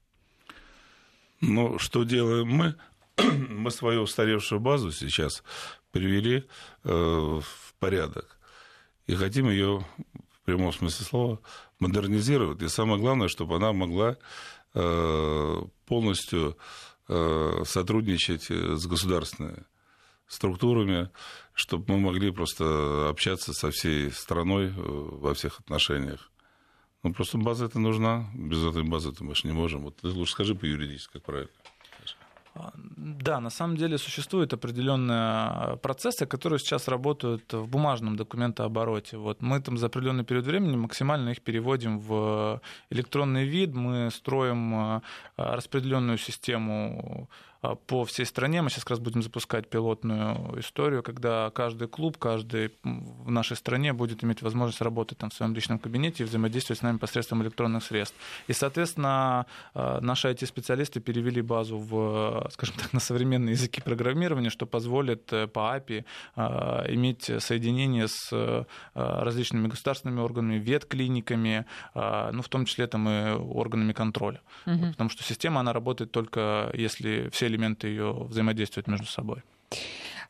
[1.41, 2.75] Ну, что делаем мы?
[3.49, 5.43] мы свою устаревшую базу сейчас
[5.91, 6.43] привели
[6.83, 8.37] э, в порядок.
[9.07, 9.85] И хотим ее,
[10.31, 11.39] в прямом смысле слова,
[11.79, 12.61] модернизировать.
[12.61, 14.17] И самое главное, чтобы она могла
[14.73, 16.57] э, полностью
[17.07, 19.65] сотрудничать с государственными
[20.27, 21.09] структурами,
[21.53, 26.31] чтобы мы могли просто общаться со всей страной э, во всех отношениях.
[27.03, 28.29] Ну, просто база это нужна.
[28.33, 29.83] Без этой базы мы же не можем.
[29.83, 31.51] Вот ты лучше скажи по юридически, как правильно.
[32.97, 39.17] Да, на самом деле существуют определенные процессы, которые сейчас работают в бумажном документообороте.
[39.17, 44.75] Вот мы там за определенный период времени максимально их переводим в электронный вид, мы строим
[44.75, 45.01] э,
[45.37, 47.35] распределенную систему э,
[47.87, 48.61] по всей стране.
[48.61, 53.93] Мы сейчас как раз будем запускать пилотную историю, когда каждый клуб, каждый в нашей стране
[53.93, 57.83] будет иметь возможность работать там в своем личном кабинете и взаимодействовать с нами посредством электронных
[57.83, 58.15] средств.
[58.47, 64.65] И, соответственно, э, наши IT-специалисты перевели базу в, скажем так, на современные языки программирования, что
[64.65, 66.05] позволит э, по API
[66.93, 73.93] иметь соединение с э, различными государственными органами, ветклиниками, ну, в том числе там и органами
[73.93, 74.41] контроля.
[74.65, 74.91] Мгм.
[74.91, 79.43] Потому что система, она работает только если все элементы ее взаимодействуют между собой.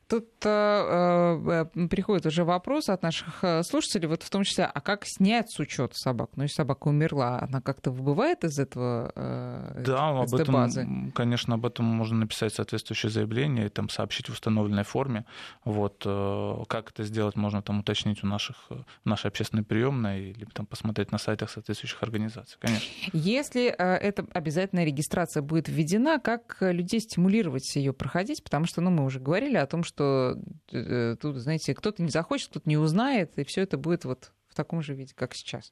[0.08, 4.80] Тут э, э, приходит уже вопрос от наших э, слушателей, вот в том числе, а
[4.80, 6.30] как снять с учета собак?
[6.36, 10.88] Ну, если собака умерла, она как-то выбывает из этого э, Да, из об этом, базы?
[11.16, 15.26] конечно, об этом можно написать соответствующее заявление и там сообщить в установленной форме.
[15.64, 20.46] Вот, э, как это сделать, можно там уточнить у наших, э, нашей общественной приемной или
[20.54, 22.88] там посмотреть на сайтах соответствующих организаций, конечно.
[23.12, 28.44] Если э, эта обязательная регистрация будет введена, как людей стимулировать ее проходить?
[28.44, 30.38] Потому что, ну, мы уже говорили о том, что что
[30.72, 34.54] э, тут, знаете, кто-то не захочет, кто-то не узнает, и все это будет вот в
[34.54, 35.72] таком же виде, как сейчас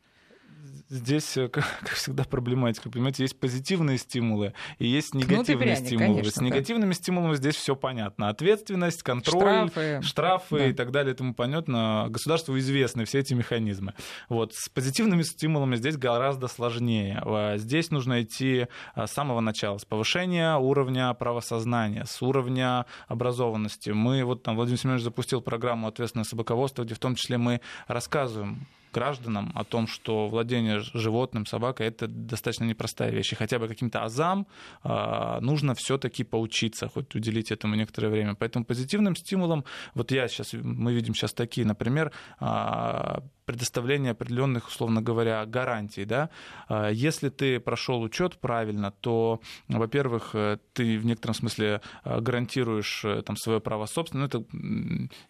[0.90, 2.90] здесь, э, как, всегда, проблематика.
[2.90, 6.20] Понимаете, есть позитивные стимулы и есть негативные пряник, стимулы.
[6.20, 6.96] Конечно, С негативными да.
[6.96, 8.30] стимулами здесь все понятно.
[8.30, 10.68] Ответственность, контроль, штрафы, штрафы да.
[10.68, 12.08] и так далее и тому понятно.
[12.10, 13.94] Государству известны все эти механизмы.
[14.30, 14.54] Вот.
[14.54, 17.22] С позитивными стимулами здесь гораздо сложнее.
[17.26, 23.90] А здесь нужно идти а, с самого начала, с повышения уровня правосознания, с уровня образованности.
[23.90, 28.68] Мы, вот там Владимир Семенович запустил программу «Ответственное собаководство», где в том числе мы рассказываем
[28.94, 33.34] гражданам о том, что владение животным, собакой, это достаточно непростая вещь.
[33.34, 34.48] И хотя бы каким-то азам
[34.84, 38.36] а, нужно все-таки поучиться, хоть уделить этому некоторое время.
[38.36, 45.02] Поэтому позитивным стимулом, вот я сейчас, мы видим сейчас такие, например, а, предоставление определенных, условно
[45.02, 46.06] говоря, гарантий.
[46.06, 46.30] Да?
[46.68, 53.04] А, если ты прошел учет правильно, то, во-первых, э, ты в некотором смысле а, гарантируешь
[53.06, 54.14] э, там, свое право собственности.
[54.14, 54.46] Ну, это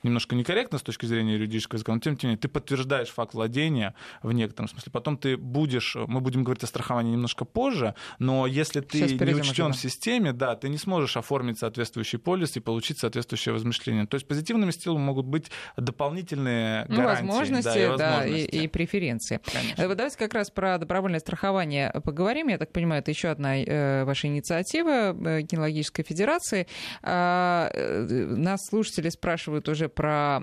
[0.03, 3.95] немножко некорректно с точки зрения юридического языка, но тем не менее ты подтверждаешь факт владения
[4.21, 4.91] в некотором смысле.
[4.91, 9.73] Потом ты будешь, мы будем говорить о страховании немножко позже, но если ты не учтен
[9.73, 14.05] в системе, да, ты не сможешь оформить соответствующий полис и получить соответствующее возмещение.
[14.05, 17.25] То есть позитивными стилами могут быть дополнительные ну, гарантии.
[17.25, 19.39] Возможности, да, да, и, и преференции.
[19.51, 19.81] Конечно.
[19.81, 22.47] Э, давайте как раз про добровольное страхование поговорим.
[22.47, 26.67] Я так понимаю, это еще одна э, ваша инициатива э, Кинологической Федерации.
[27.01, 30.41] А, нас слушатели спрашивают уже про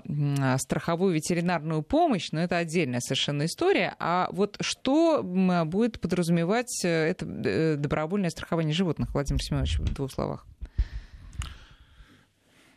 [0.57, 3.95] страховую ветеринарную помощь, но это отдельная совершенно история.
[3.99, 7.25] А вот что будет подразумевать это
[7.77, 10.45] добровольное страхование животных, Владимир Семенович, в двух словах?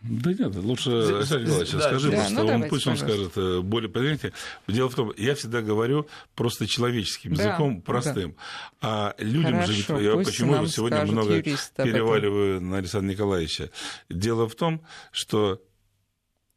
[0.07, 3.61] Да нет, лучше Александр Николаевич, да, скажи, да, просто ну, он, пусть он скажет э,
[3.61, 4.35] более понятнее.
[4.69, 8.37] Дело в том, я всегда говорю просто человеческим да, языком, простым.
[8.83, 9.15] Да.
[9.15, 13.71] А людям Хорошо, же, я почему сегодня много переваливаю на Александра Николаевича.
[14.11, 15.63] Дело в том, что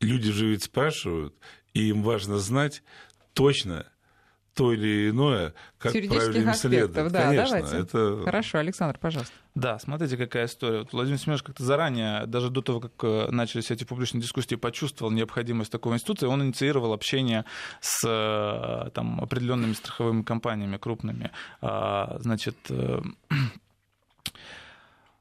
[0.01, 1.33] люди же ведь спрашивают,
[1.73, 2.83] и им важно знать
[3.31, 3.85] точно,
[4.57, 7.11] то или иное, как правильно следовать.
[7.13, 7.77] Да, Конечно, давайте.
[7.77, 8.21] это...
[8.25, 9.33] Хорошо, Александр, пожалуйста.
[9.53, 10.79] Да, смотрите, какая история.
[10.79, 15.11] Вот Владимир Семенович как-то заранее, даже до того, как э, начались эти публичные дискуссии, почувствовал
[15.11, 16.25] необходимость такой институции.
[16.25, 17.45] Он инициировал общение
[17.81, 21.29] с э, там, определенными страховыми компаниями крупными.
[21.61, 22.99] А, значит, э,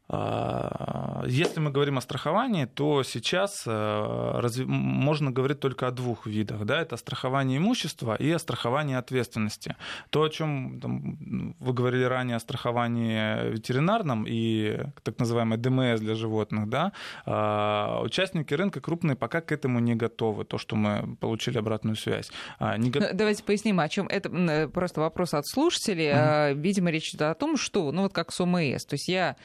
[0.09, 6.64] если мы говорим о страховании, то сейчас э, можно говорить только о двух видах.
[6.64, 6.81] Да?
[6.81, 9.75] Это страхование имущества и о страховании ответственности.
[10.11, 16.14] То, о чем там, вы говорили ранее о страховании ветеринарном и так называемой ДМС для
[16.14, 16.92] животных, да?
[17.25, 22.31] А, участники рынка крупные пока к этому не готовы, то, что мы получили обратную связь.
[22.59, 23.01] А, не го...
[23.12, 26.11] Давайте поясним, о чем это э, просто вопрос от слушателей.
[26.11, 26.55] Mm-hmm.
[26.55, 29.37] Видимо, речь идет о том, что, ну вот как с ОМС, то есть я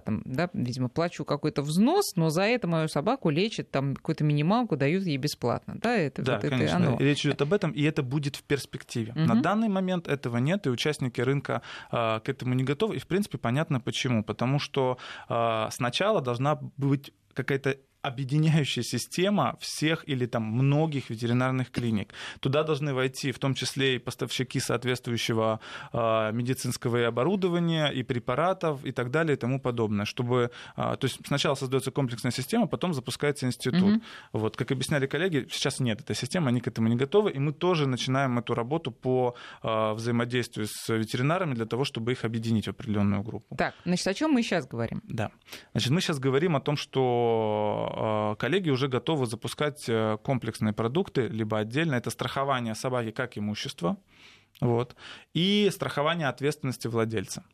[0.00, 4.76] там, да, видимо, плачу какой-то взнос, но за это мою собаку лечат, там какую-то минималку
[4.76, 5.76] дают ей бесплатно.
[5.80, 6.76] Да, это, да вот конечно.
[6.76, 6.98] Это оно.
[6.98, 9.12] Речь идет об этом, и это будет в перспективе.
[9.12, 9.20] Угу.
[9.20, 12.96] На данный момент этого нет, и участники рынка а, к этому не готовы.
[12.96, 14.22] И, в принципе, понятно почему.
[14.24, 22.12] Потому что а, сначала должна быть какая-то объединяющая система всех или там многих ветеринарных клиник.
[22.40, 25.60] Туда должны войти в том числе и поставщики соответствующего
[25.92, 30.04] э, медицинского оборудования, и препаратов, и так далее, и тому подобное.
[30.04, 33.80] Чтобы, э, то есть сначала создается комплексная система, потом запускается институт.
[33.82, 34.02] Mm-hmm.
[34.32, 37.52] Вот, как объясняли коллеги, сейчас нет этой системы, они к этому не готовы, и мы
[37.52, 42.70] тоже начинаем эту работу по э, взаимодействию с ветеринарами для того, чтобы их объединить в
[42.70, 43.54] определенную группу.
[43.56, 45.00] Так, значит, о чем мы сейчас говорим?
[45.04, 45.30] Да.
[45.72, 51.28] Значит, мы сейчас говорим о том, что Э, коллеги уже готовы запускать э, комплексные продукты,
[51.28, 51.94] либо отдельно.
[51.94, 53.96] Это страхование собаки как имущество,
[54.60, 54.96] вот,
[55.34, 57.44] и страхование ответственности владельца.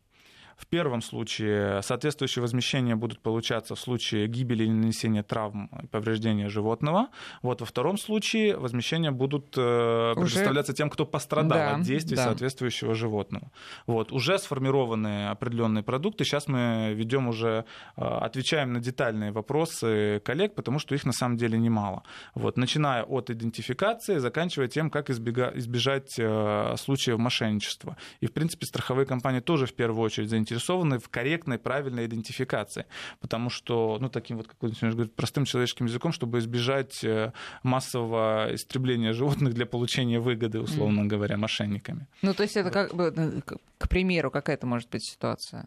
[0.58, 6.48] В первом случае соответствующие возмещения будут получаться в случае гибели или нанесения травм и повреждения
[6.48, 7.08] животного.
[7.42, 10.32] Вот во втором случае возмещения будут э, уже...
[10.32, 12.24] предоставляться тем, кто пострадал да, от действий да.
[12.24, 13.52] соответствующего животного.
[13.86, 14.10] Вот.
[14.10, 16.24] Уже сформированы определенные продукты.
[16.24, 17.64] Сейчас мы ведем уже,
[17.96, 22.02] э, отвечаем на детальные вопросы коллег, потому что их на самом деле немало.
[22.34, 22.56] Вот.
[22.56, 27.96] Начиная от идентификации, заканчивая тем, как избежать э, случаев мошенничества.
[28.18, 32.84] И, в принципе, страховые компании тоже в первую очередь заинтересованы заинтересованы в корректной, правильной идентификации.
[33.20, 37.32] Потому что, ну, таким вот, как Владимир говорит, простым человеческим языком, чтобы избежать э,
[37.62, 42.06] массового истребления животных для получения выгоды, условно говоря, мошенниками.
[42.22, 43.40] Ну, то есть это как бы, э,
[43.78, 45.66] к примеру, какая-то может быть ситуация?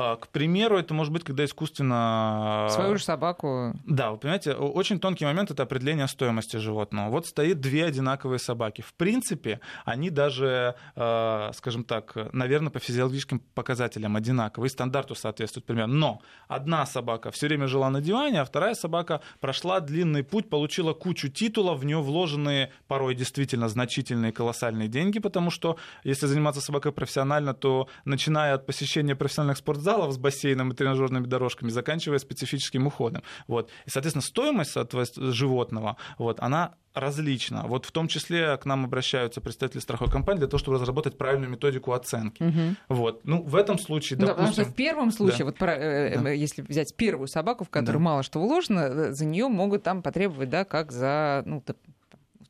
[0.00, 2.68] А, к примеру, это может быть, когда искусственно...
[2.70, 3.74] Свою же собаку...
[3.84, 7.10] Да, вы понимаете, очень тонкий момент— это определение стоимости животного.
[7.10, 8.80] Вот стоит две одинаковые собаки.
[8.80, 15.94] В принципе, они даже, а, скажем так, наверное, по физиологическим показателям одинаковые, стандарту соответствуют примерно.
[15.94, 20.94] Но одна собака все время жила на диване, а вторая собака прошла длинный путь, получила
[20.94, 26.92] кучу титулов, в нее вложены порой действительно значительные колоссальные деньги, потому что если заниматься собакой
[26.92, 32.86] профессионально, то начиная от посещения профессиональных спортзалов, залов с бассейном и тренажерными дорожками, заканчивая специфическим
[32.86, 33.22] уходом.
[33.48, 33.70] Вот.
[33.86, 34.76] И, соответственно, стоимость
[35.16, 37.64] животного, вот, она различна.
[37.66, 41.50] Вот в том числе к нам обращаются представители страховой компании для того, чтобы разработать правильную
[41.50, 42.42] методику оценки.
[42.42, 42.76] Угу.
[42.88, 43.20] Вот.
[43.24, 44.26] Ну, в этом случае, допустим...
[44.26, 45.44] Да, потому что в первом случае, да.
[45.44, 46.30] вот про, э, да.
[46.30, 48.04] если взять первую собаку, в которую да.
[48.04, 51.62] мало что вложено, э, за нее могут там потребовать, да, как за ну,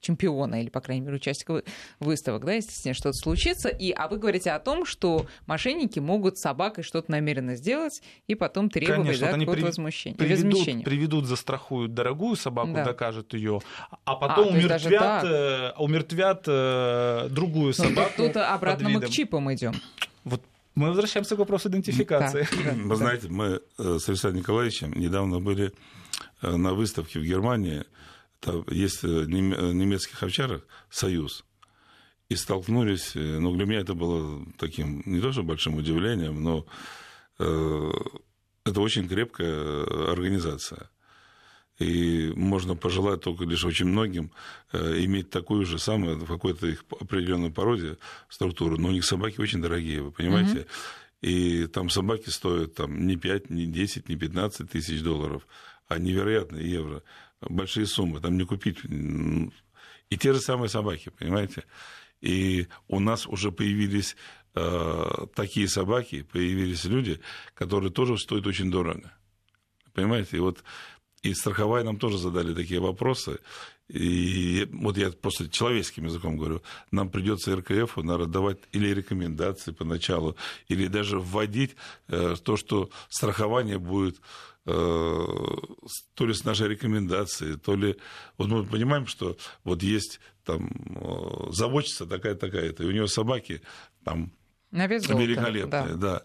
[0.00, 1.62] чемпиона или, по крайней мере, участника
[1.98, 3.68] выставок, да, если с ней что-то случится.
[3.68, 8.34] И, а вы говорите о том, что мошенники могут с собакой что-то намеренно сделать и
[8.34, 9.66] потом требовать Конечно, да, вот какого-то при...
[9.66, 10.16] возмущения.
[10.16, 12.84] Приведут, приведут, застрахуют дорогую собаку, да.
[12.84, 13.60] докажут ее,
[14.04, 18.12] а потом а, умертвят, э, умертвят э, другую ну, собаку.
[18.16, 19.74] Тут обратно мы к чипам идем.
[20.24, 20.42] Вот
[20.74, 22.48] мы возвращаемся к вопросу идентификации.
[22.64, 25.72] Да, Вы знаете, мы э, с Александром Николаевичем недавно были
[26.42, 27.84] на выставке в Германии
[28.40, 31.44] там есть э, немецких овчарок «Союз».
[32.28, 36.66] И столкнулись, э, ну, для меня это было таким не то что большим удивлением, но
[37.38, 37.90] э,
[38.64, 40.90] это очень крепкая организация.
[41.80, 44.30] И можно пожелать только лишь очень многим
[44.72, 47.96] э, иметь такую же самую, в какой-то их определенной породе
[48.28, 48.76] структуру.
[48.76, 50.58] Но у них собаки очень дорогие, вы понимаете?
[50.58, 50.66] Mm-hmm.
[51.22, 55.46] И там собаки стоят там, не 5, не 10, не 15 тысяч долларов,
[55.88, 57.02] а невероятные евро
[57.40, 58.78] большие суммы, там не купить.
[58.84, 61.64] И те же самые собаки, понимаете?
[62.20, 64.16] И у нас уже появились
[64.54, 67.20] э, такие собаки, появились люди,
[67.54, 69.12] которые тоже стоят очень дорого.
[69.94, 70.36] Понимаете?
[70.36, 70.62] И вот
[71.22, 73.40] и страховая нам тоже задали такие вопросы.
[73.88, 80.36] И вот я просто человеческим языком говорю, нам придется РКФ надо давать или рекомендации поначалу,
[80.68, 81.74] или даже вводить
[82.08, 84.20] э, то, что страхование будет
[84.64, 87.96] то ли с нашей рекомендацией, то ли...
[88.36, 93.62] Вот мы понимаем, что вот есть там э, заводчица такая-такая-то, и у нее собаки
[94.04, 94.32] там
[95.18, 96.22] великолепные, да.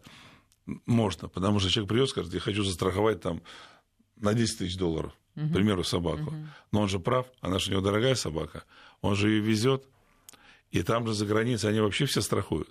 [0.65, 0.78] да.
[0.86, 3.41] Можно, потому что человек придет скажет, я хочу застраховать там
[4.17, 5.48] на 10 тысяч долларов, угу.
[5.48, 6.24] к примеру, собаку.
[6.24, 6.48] Угу.
[6.71, 8.63] Но он же прав, она же у него дорогая собака,
[9.02, 9.88] он же ее везет,
[10.71, 12.69] и там же за границей они вообще все страхуют.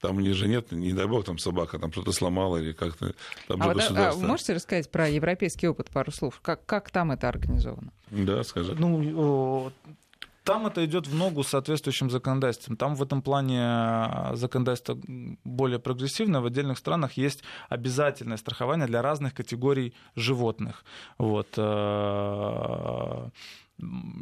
[0.00, 3.14] Там ниже нет, не дай бог, там собака там что-то сломала или как-то
[3.48, 6.40] там а, вот, а вы можете рассказать про европейский опыт пару слов?
[6.42, 7.92] Как, как там это организовано?
[8.10, 8.74] Да, скажи.
[8.74, 9.72] Ну,
[10.44, 12.76] там это идет в ногу с соответствующим законодательством.
[12.76, 14.96] Там в этом плане а, законодательство
[15.44, 16.40] более прогрессивное.
[16.40, 20.84] В отдельных странах есть обязательное страхование для разных категорий животных.
[21.18, 21.48] Вот.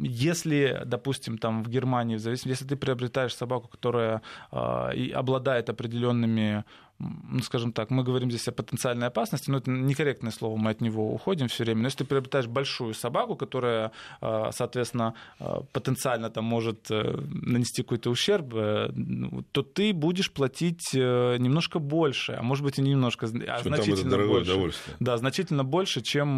[0.01, 6.65] Если, допустим, там в Германии, в зависимости, если ты приобретаешь собаку, которая э, обладает определенными
[6.99, 10.79] ну, скажем так, мы говорим здесь о потенциальной опасности, но это некорректное слово, мы от
[10.79, 11.81] него уходим все время.
[11.81, 17.83] Но если ты приобретаешь большую собаку, которая, э, соответственно, э, потенциально там может э, нанести
[17.83, 23.25] какой-то ущерб, ну, то ты будешь платить немножко больше, а может быть и не немножко,
[23.25, 24.73] а Что значительно больше.
[24.99, 26.37] Да, значительно больше, чем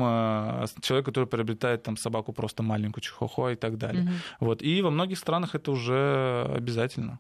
[0.82, 4.04] человек, который приобретает там собаку просто маленькую, чихохо и так далее.
[4.04, 4.12] Угу.
[4.40, 4.62] Вот.
[4.64, 7.20] И во многих странах это уже обязательно.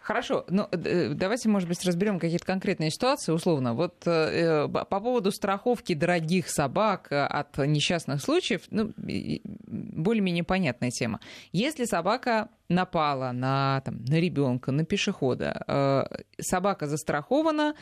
[0.00, 3.74] Хорошо, ну э, давайте, может быть, разберем какие-то конкретные ситуации, условно.
[3.74, 11.20] Вот э, по поводу страховки дорогих собак от несчастных случаев, ну, более-менее понятная тема.
[11.52, 16.04] Если собака напала на, там, на ребенка, на пешехода, э,
[16.40, 17.74] собака застрахована,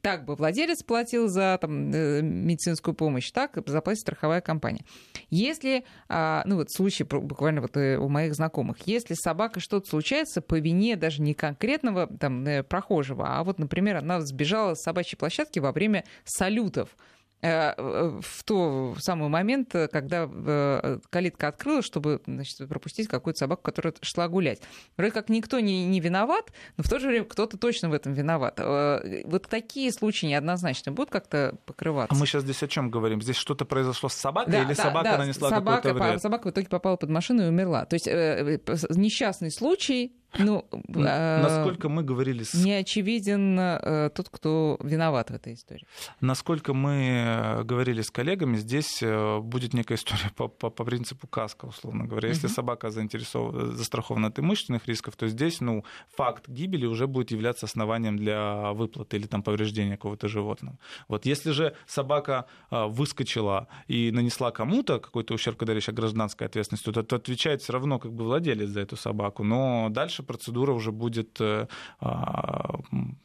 [0.00, 4.84] так бы владелец платил за там, э, медицинскую помощь, так заплатит страховая компания.
[5.30, 9.88] Если, а, ну вот случай буквально вот э, у моих знакомых, если с собакой что-то
[9.88, 14.82] случается по вине даже не конкретного там, э, прохожего, а вот, например, она сбежала с
[14.82, 16.96] собачьей площадки во время салютов,
[17.42, 24.28] в тот самый момент, когда э, калитка открылась, чтобы значит, пропустить какую-то собаку, которая шла
[24.28, 24.60] гулять.
[24.96, 28.12] Вроде как никто не, не виноват, но в то же время кто-то точно в этом
[28.12, 28.54] виноват.
[28.58, 32.14] Э, вот такие случаи неоднозначно будут как-то покрываться.
[32.14, 33.22] А мы сейчас здесь о чем говорим?
[33.22, 36.22] Здесь что-то произошло с собакой да, или да, собака да, нанесла собака, какой-то вред?
[36.22, 37.86] Собака в итоге попала под машину и умерла.
[37.86, 42.54] То есть несчастный случай Ну, насколько мы говорили с...
[42.54, 45.86] Не очевиден э, тот, кто виноват в этой истории.
[46.20, 51.26] Насколько мы э, говорили с коллегами, здесь э, будет некая история по, по, по принципу
[51.26, 52.28] каска, условно говоря.
[52.28, 52.54] Если угу.
[52.54, 58.16] собака заинтересована, застрахована от имущественных рисков, то здесь ну, факт гибели уже будет являться основанием
[58.16, 60.78] для выплаты или там, повреждения какого-то животного.
[61.08, 61.26] Вот.
[61.26, 67.02] Если же собака выскочила и нанесла кому-то какой-то ущерб, когда речь о гражданской ответственности, то,
[67.02, 69.44] то отвечает все равно как бы владелец за эту собаку.
[69.44, 71.66] Но дальше дальше процедура уже будет, э,
[72.00, 72.80] а,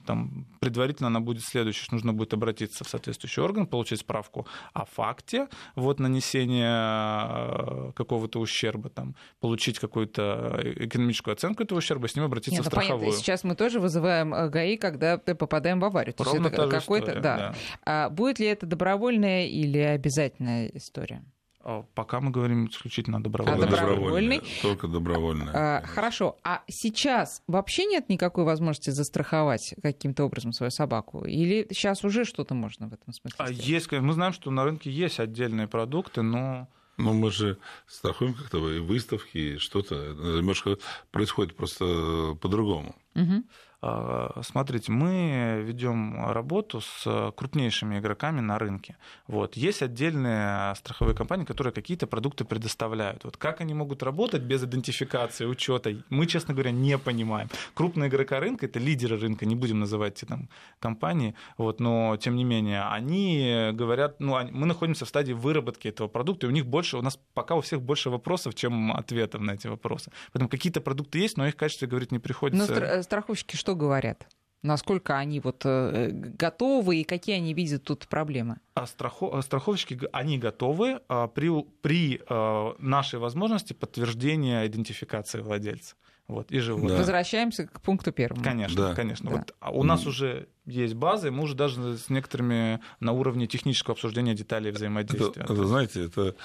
[0.06, 5.48] там, предварительно она будет следующая, нужно будет обратиться в соответствующий орган, получить справку о факте
[5.76, 12.62] вот, нанесения э, какого-то ущерба, там, получить какую-то экономическую оценку этого ущерба, с ним обратиться
[12.62, 13.00] Нет, в ну, страховую.
[13.00, 13.20] Понятно.
[13.20, 16.16] Сейчас мы тоже вызываем э, ГАИ, когда попадаем в аварию.
[16.18, 17.38] Ровно То есть это какой-то, да.
[17.38, 17.56] да.
[17.86, 21.24] А будет ли это добровольная или обязательная история?
[21.68, 23.66] А, пока мы говорим исключительно о добровольной.
[23.66, 24.42] А добровольный.
[24.62, 25.52] Только добровольный.
[25.52, 26.38] А, хорошо.
[26.44, 31.26] А сейчас вообще нет никакой возможности застраховать каким-то образом свою собаку?
[31.26, 33.38] Или сейчас уже что-то можно в этом смысле?
[33.40, 37.58] А есть, мы знаем, что на рынке есть отдельные продукты, но ну, мы же
[37.88, 39.96] страхуем как-то и выставки, и что-то.
[39.96, 40.78] Немножко
[41.12, 42.96] происходит просто по-другому.
[43.16, 43.44] Угу.
[43.88, 48.98] А, смотрите, мы ведем работу с крупнейшими игроками на рынке.
[49.28, 49.56] Вот.
[49.56, 53.24] Есть отдельные страховые компании, которые какие-то продукты предоставляют.
[53.26, 57.48] Вот как они могут работать без идентификации, учета, мы, честно говоря, не понимаем.
[57.76, 62.36] Крупные игрока рынка, это лидеры рынка, не будем называть эти там компании, вот, но тем
[62.36, 66.66] не менее, они говорят, ну, мы находимся в стадии выработки этого продукта, и у них
[66.66, 70.12] больше, у нас пока у всех больше вопросов, чем ответов на эти вопросы.
[70.32, 72.96] Поэтому какие-то продукты есть, но их качестве говорить не приходится.
[72.96, 74.28] Но страховщики что говорят?
[74.66, 78.58] Насколько они вот э, готовы и какие они видят тут проблемы?
[78.74, 79.46] А страхов...
[79.46, 81.52] страховщики, они готовы а, при,
[81.84, 85.96] при а, нашей возможности подтверждения идентификации владельца.
[86.28, 86.90] Вот, и живут.
[86.90, 86.98] Да.
[86.98, 88.44] Возвращаемся к пункту первому.
[88.44, 88.96] Конечно, да.
[88.96, 89.30] конечно.
[89.30, 89.38] Да.
[89.38, 93.94] Вот, а у нас уже есть базы, мы уже даже с некоторыми на уровне технического
[93.94, 95.44] обсуждения деталей взаимодействия.
[95.44, 96.36] Это, это знаете, это,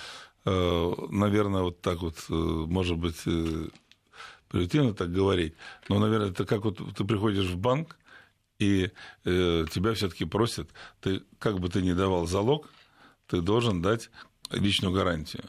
[0.44, 3.22] э, наверное, вот так вот, может быть,
[4.50, 5.54] примитивно так говорить,
[5.88, 7.96] но, наверное, это как вот ты приходишь в банк,
[8.58, 8.90] и
[9.24, 10.68] э, тебя все-таки просят,
[11.00, 12.68] ты как бы ты ни давал залог,
[13.26, 14.10] ты должен дать
[14.50, 15.44] личную гарантию.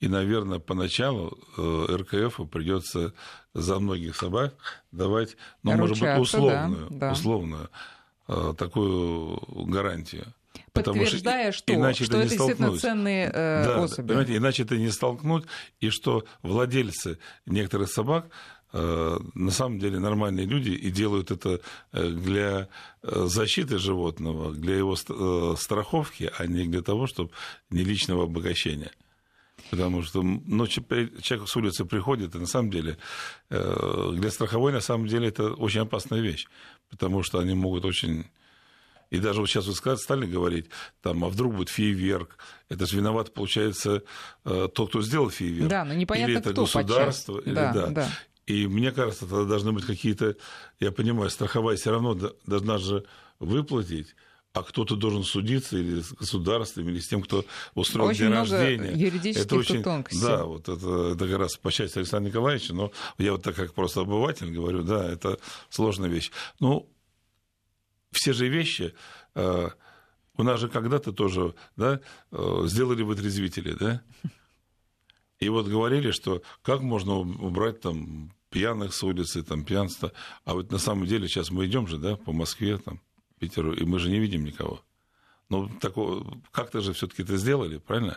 [0.00, 3.14] И, наверное, поначалу э, РКФ придется
[3.54, 4.54] за многих собак
[4.90, 7.12] давать, ну, может быть, условную, да, да.
[7.12, 7.70] условную
[8.26, 10.34] э, такую гарантию.
[10.72, 14.08] Подтверждая, что, что, иначе что это, это действительно ценные э, да, особи.
[14.08, 15.44] Понимаете, иначе это не столкнуть,
[15.80, 18.30] и что владельцы некоторых собак
[18.72, 21.60] э, на самом деле нормальные люди и делают это
[21.92, 22.68] э, для
[23.02, 24.96] э, защиты животного, для его
[25.56, 27.30] страховки, а не для того, чтобы
[27.68, 28.92] не личного обогащения.
[29.70, 32.96] Потому что ну, человек с улицы приходит, и на самом деле
[33.48, 36.46] для страховой на самом деле это очень опасная вещь,
[36.90, 38.26] потому что они могут очень
[39.12, 40.66] и даже вот сейчас вы стали говорить,
[41.02, 42.38] там, а вдруг будет фейерверк.
[42.70, 44.02] Это же виноват, получается,
[44.46, 45.68] э, тот, кто сделал фейерверк.
[45.68, 47.86] Да, но непонятно, или это кто государство, или да, да.
[47.88, 48.08] да.
[48.46, 50.36] И мне кажется, тогда должны быть какие-то,
[50.80, 53.04] я понимаю, страховая все равно должна же
[53.38, 54.14] выплатить
[54.54, 57.44] а кто-то должен судиться или с государством, или с тем, кто
[57.74, 58.92] устроил очень день много рождения.
[58.92, 60.26] Юридических это очень, тонкостей.
[60.26, 63.72] Да, вот это, это как раз по части Александра Николаевича, но я вот так как
[63.72, 65.38] просто обыватель говорю, да, это
[65.70, 66.30] сложная вещь.
[66.60, 66.86] Ну,
[68.12, 68.94] все же вещи
[69.34, 69.68] э,
[70.36, 72.00] у нас же когда-то тоже да,
[72.30, 74.02] э, сделали вытрезвители, да?
[75.40, 80.12] И вот говорили, что как можно убрать там пьяных с улицы, там пьянство.
[80.44, 83.00] А вот на самом деле сейчас мы идем же, да, по Москве, там,
[83.40, 84.84] Питеру, и мы же не видим никого.
[85.52, 88.16] Ну, такого, как-то же все-таки это сделали, правильно?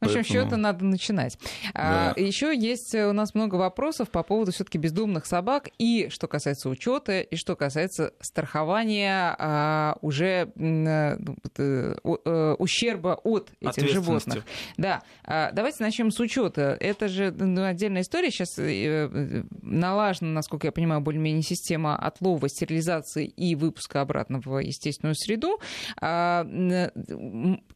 [0.00, 0.24] В общем, Поэтому...
[0.24, 1.38] счета надо начинать.
[1.72, 2.14] А, да.
[2.16, 6.68] А, еще есть у нас много вопросов по поводу все-таки бездумных собак и что касается
[6.68, 11.16] учета, и что касается страхования а, уже а,
[11.56, 14.44] а, ущерба от этих животных.
[14.76, 15.04] Да.
[15.22, 16.76] А, давайте начнем с учета.
[16.80, 18.32] Это же ну, отдельная история.
[18.32, 25.14] Сейчас э, налажена, насколько я понимаю, более-менее система отлова, стерилизации и выпуска обратно в естественную
[25.14, 25.60] среду.
[26.00, 26.44] А,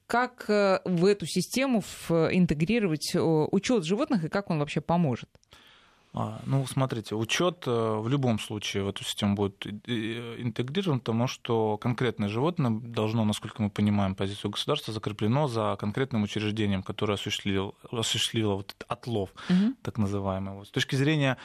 [0.07, 5.28] как э, в эту систему интегрировать учет животных и как он вообще поможет?
[6.19, 11.77] А, ну, смотрите, учет э, в любом случае в эту систему будет интегрирован, потому что
[11.79, 18.55] конкретное животное должно, насколько мы понимаем, позицию государства закреплено за конкретным учреждением, которое осуществило, осуществило
[18.55, 19.75] вот этот отлов, угу.
[19.83, 20.55] так называемый.
[20.55, 20.66] Вот.
[20.66, 21.37] С точки зрения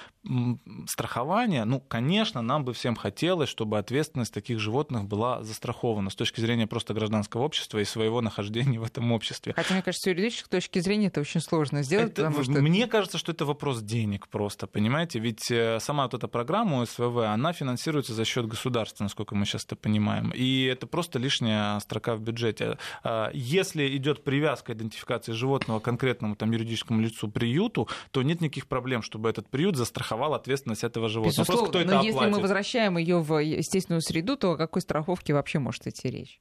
[0.87, 6.39] страхования, ну, конечно, нам бы всем хотелось, чтобы ответственность таких животных была застрахована с точки
[6.39, 9.53] зрения просто гражданского общества и своего нахождения в этом обществе.
[9.55, 12.53] Хотя, мне кажется, с юридической точки зрения это очень сложно сделать, это, потому что...
[12.53, 15.19] Мне кажется, что это вопрос денег просто место, понимаете?
[15.19, 19.65] Ведь э, сама вот эта программа СВВ, она финансируется за счет государства, насколько мы сейчас
[19.65, 20.31] это понимаем.
[20.31, 22.77] И это просто лишняя строка в бюджете.
[23.03, 28.67] А, если идет привязка идентификации животного к конкретному там, юридическому лицу приюту, то нет никаких
[28.67, 31.31] проблем, чтобы этот приют застраховал ответственность этого животного.
[31.31, 32.35] Безусловно, Просто кто но это если оплатит?
[32.35, 36.39] мы возвращаем ее в естественную среду, то о какой страховке вообще может идти речь?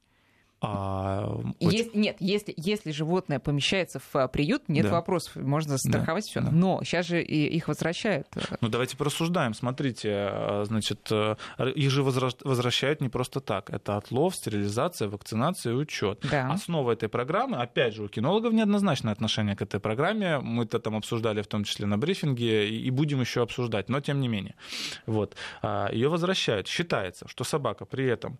[0.65, 4.93] А, если, нет, если, если животное помещается в а, приют, нет да.
[4.93, 6.29] вопросов, можно страховать да.
[6.29, 6.41] все.
[6.41, 6.51] Да.
[6.51, 8.27] Но сейчас же их возвращают.
[8.61, 9.53] Ну давайте порассуждаем.
[9.53, 11.35] Смотрите, а, значит, э,
[11.75, 13.69] их же возвращают не просто так.
[13.71, 16.25] Это отлов, стерилизация, вакцинация и учет.
[16.31, 16.49] Да.
[16.49, 20.39] Основа этой программы, опять же, у кинологов неоднозначное отношение к этой программе.
[20.39, 24.21] Мы это там обсуждали в том числе на брифинге и будем еще обсуждать, но тем
[24.21, 24.55] не менее.
[25.05, 25.35] Вот.
[25.91, 26.67] Ее возвращают.
[26.67, 28.39] Считается, что собака при этом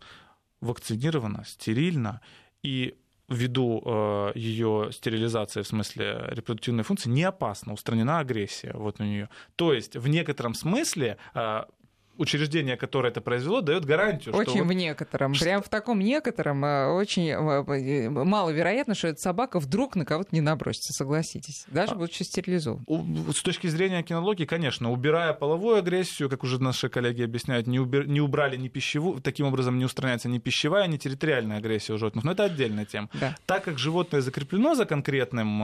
[0.64, 2.22] вакцинирована, стерильна,
[2.64, 2.96] и
[3.30, 9.30] ввиду э, ее стерилизации, в смысле репродуктивной функции, не опасна, устранена агрессия вот у нее.
[9.56, 11.64] То есть в некотором смысле э,
[12.18, 14.36] учреждение, которое это произвело, дает гарантию.
[14.36, 15.34] Очень что в некотором.
[15.34, 15.46] Что...
[15.46, 20.30] Прям в таком некотором э, очень э, э, маловероятно, что эта собака вдруг на кого-то
[20.32, 21.66] не набросится, согласитесь.
[21.68, 21.96] Даже а...
[21.96, 22.86] будучи стерилизован.
[23.34, 28.08] С точки зрения кинологии, конечно, убирая половую агрессию, как уже наши коллеги объясняют, не, убир...
[28.08, 32.24] не убрали ни пищевую, таким образом не устраняется ни пищевая, ни территориальная агрессия у животных.
[32.24, 33.10] Но это отдельная тема.
[33.14, 33.36] Да.
[33.46, 35.62] Так как животное закреплено за конкретным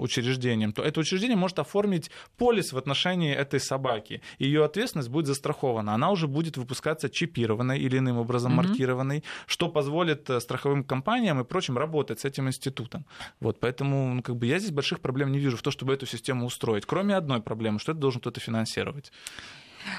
[0.00, 4.22] учреждением, то это учреждение может оформить полис в отношении этой собаки.
[4.38, 8.68] Ее ответственность будет застрахована застрахована, она уже будет выпускаться чипированной или иным образом mm-hmm.
[8.68, 13.04] маркированной, что позволит э, страховым компаниям и прочим работать с этим институтом.
[13.40, 16.06] Вот, поэтому ну, как бы я здесь больших проблем не вижу в том, чтобы эту
[16.06, 19.12] систему устроить, кроме одной проблемы, что это должен кто-то финансировать.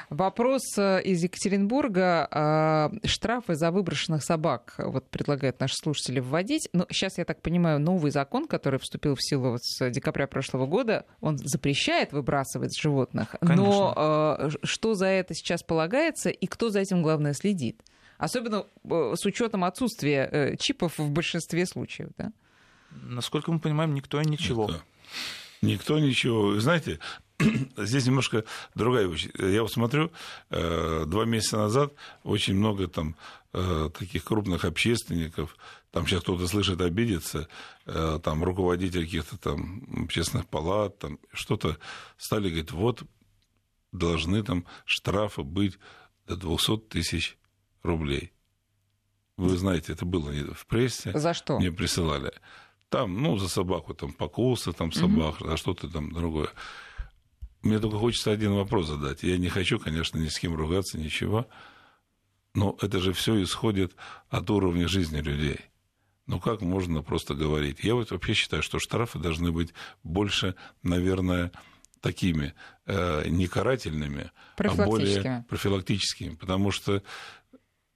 [0.10, 2.28] Вопрос э, из Екатеринбурга.
[2.32, 6.70] А, штрафы за выброшенных собак вот предлагают наши слушатели вводить.
[6.74, 10.66] Но сейчас, я так понимаю, новый закон, который вступил в силу вот с декабря прошлого
[10.66, 13.36] года, он запрещает выбрасывать животных.
[13.40, 13.64] Конечно.
[13.64, 17.82] Но а, что за это сейчас полагается и кто за этим, главное, следит?
[18.18, 22.10] Особенно э, с учетом отсутствия э, чипов в большинстве случаев.
[22.18, 22.32] Да?
[22.92, 24.66] Насколько мы понимаем, никто и ничего.
[24.66, 24.82] Никто.
[25.64, 26.60] Никто ничего.
[26.60, 27.00] Знаете,
[27.78, 28.44] здесь немножко
[28.76, 29.28] другая вещь.
[29.38, 30.12] Я вот смотрю,
[30.50, 31.94] э, два месяца назад
[32.24, 33.16] очень много там
[33.54, 35.58] э, таких крупных общественников,
[35.92, 37.48] там сейчас кто-то слышит, обидится,
[37.86, 41.78] э, там руководители каких-то там общественных палат, там что-то
[42.18, 43.04] стали говорить, вот
[43.92, 45.80] должны там штрафы быть
[46.28, 47.38] до 200 тысяч
[47.84, 48.34] рублей.
[49.38, 51.18] Вы знаете, это было в прессе.
[51.18, 51.58] За что?
[51.58, 52.34] Мне присылали.
[52.94, 55.50] Там, ну, за собаку, там, покусы, там, собак, mm-hmm.
[55.50, 56.50] за что-то там другое.
[57.64, 59.24] Мне только хочется один вопрос задать.
[59.24, 61.48] Я не хочу, конечно, ни с кем ругаться, ничего.
[62.54, 63.96] Но это же все исходит
[64.30, 65.60] от уровня жизни людей.
[66.28, 67.80] Ну как можно просто говорить?
[67.84, 69.74] Я вот вообще считаю, что штрафы должны быть
[70.04, 71.52] больше, наверное,
[72.00, 72.54] такими
[72.86, 76.36] э, не карательными, а более профилактическими.
[76.36, 77.02] Потому что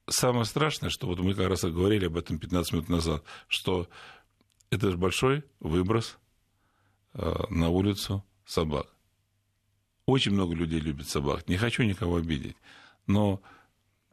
[0.10, 3.88] самое страшное, что вот мы как раз говорили об этом 15 минут назад, что
[4.70, 6.18] это же большой выброс
[7.14, 8.88] э, на улицу собак.
[10.06, 11.48] Очень много людей любят собак.
[11.48, 12.56] Не хочу никого обидеть.
[13.08, 13.42] Но,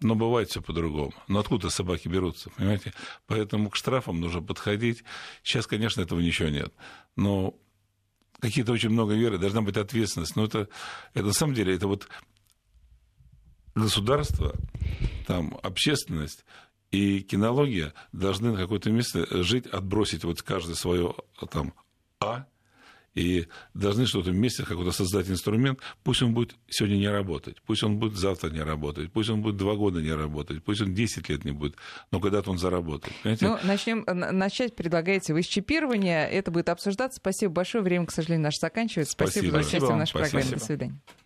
[0.00, 1.14] но бывает все по-другому.
[1.28, 2.92] Но откуда собаки берутся, понимаете?
[3.26, 5.04] Поэтому к штрафам нужно подходить.
[5.42, 6.72] Сейчас, конечно, этого ничего нет.
[7.14, 7.54] Но
[8.40, 10.36] какие-то очень много веры, должна быть ответственность.
[10.36, 10.68] Но это,
[11.14, 12.08] это на самом деле, это вот
[13.74, 14.54] государство,
[15.26, 16.44] там, общественность
[16.94, 21.14] и кинология должны на какое-то место жить, отбросить вот каждое свое
[21.50, 21.74] там
[22.20, 22.46] А,
[23.14, 25.80] и должны что-то вместе какой-то создать инструмент.
[26.04, 29.56] Пусть он будет сегодня не работать, пусть он будет завтра не работать, пусть он будет
[29.56, 31.74] два года не работать, пусть он 10 лет не будет,
[32.12, 33.12] но когда-то он заработает.
[33.24, 33.48] Понимаете?
[33.48, 36.26] Ну, начнем, начать предлагаете вы с чипирования.
[36.26, 37.16] Это будет обсуждаться.
[37.16, 37.82] Спасибо большое.
[37.82, 39.14] Время, к сожалению, наше заканчивается.
[39.14, 40.30] Спасибо, Спасибо за участие в нашей Спасибо.
[40.30, 40.56] программе.
[40.56, 41.00] До свидания.